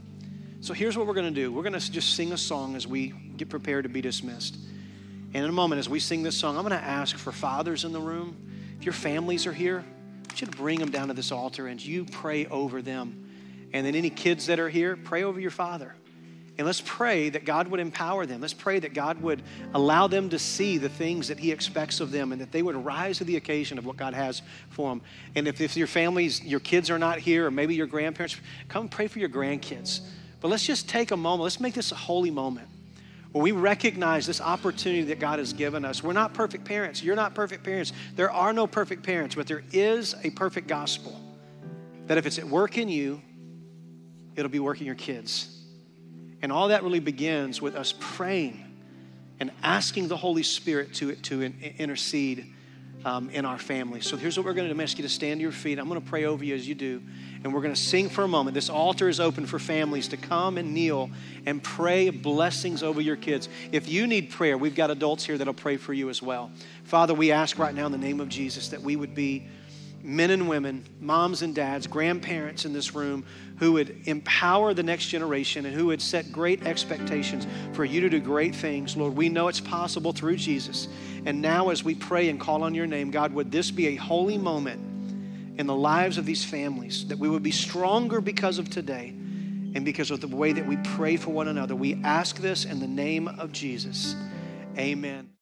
[0.62, 2.86] So here's what we're going to do we're going to just sing a song as
[2.86, 4.58] we get prepared to be dismissed.
[5.34, 7.86] And in a moment, as we sing this song, I'm going to ask for fathers
[7.86, 8.36] in the room.
[8.80, 11.68] If your families are here, I want you to bring them down to this altar
[11.68, 13.30] and you pray over them.
[13.72, 15.96] And then any kids that are here, pray over your father.
[16.60, 18.41] And let's pray that God would empower them.
[18.41, 19.41] Let's pray that God would
[19.74, 22.76] allow them to see the things that He expects of them and that they would
[22.76, 25.01] rise to the occasion of what God has for them.
[25.36, 28.36] And if, if your families, your kids are not here, or maybe your grandparents,
[28.68, 30.01] come pray for your grandkids.
[30.41, 31.43] But let's just take a moment.
[31.43, 32.68] Let's make this a holy moment
[33.32, 36.03] where we recognize this opportunity that God has given us.
[36.03, 37.01] We're not perfect parents.
[37.01, 37.93] You're not perfect parents.
[38.18, 41.22] There are no perfect parents, but there is a perfect gospel
[42.07, 43.22] that if it's at work in you,
[44.36, 45.55] it'll be working your kids.
[46.42, 48.66] And all that really begins with us praying
[49.40, 51.42] and asking the Holy Spirit to, to
[51.78, 52.54] intercede
[53.06, 54.02] um, in our family.
[54.02, 54.78] So here's what we're going to do.
[54.78, 55.80] I'm ask you to stand to your feet.
[55.80, 57.02] I'm going to pray over you as you do.
[57.44, 58.54] And we're going to sing for a moment.
[58.54, 61.10] This altar is open for families to come and kneel
[61.46, 63.48] and pray blessings over your kids.
[63.72, 66.52] If you need prayer, we've got adults here that'll pray for you as well.
[66.84, 69.48] Father, we ask right now in the name of Jesus that we would be
[70.02, 73.26] men and women, moms and dads, grandparents in this room
[73.58, 78.10] who would empower the next generation and who would set great expectations for you to
[78.10, 78.95] do great things.
[78.95, 80.88] Lord, we know it's possible through Jesus.
[81.26, 83.95] And now, as we pray and call on your name, God, would this be a
[83.95, 84.89] holy moment
[85.60, 89.84] in the lives of these families, that we would be stronger because of today and
[89.84, 91.76] because of the way that we pray for one another.
[91.76, 94.16] We ask this in the name of Jesus.
[94.78, 95.30] Amen.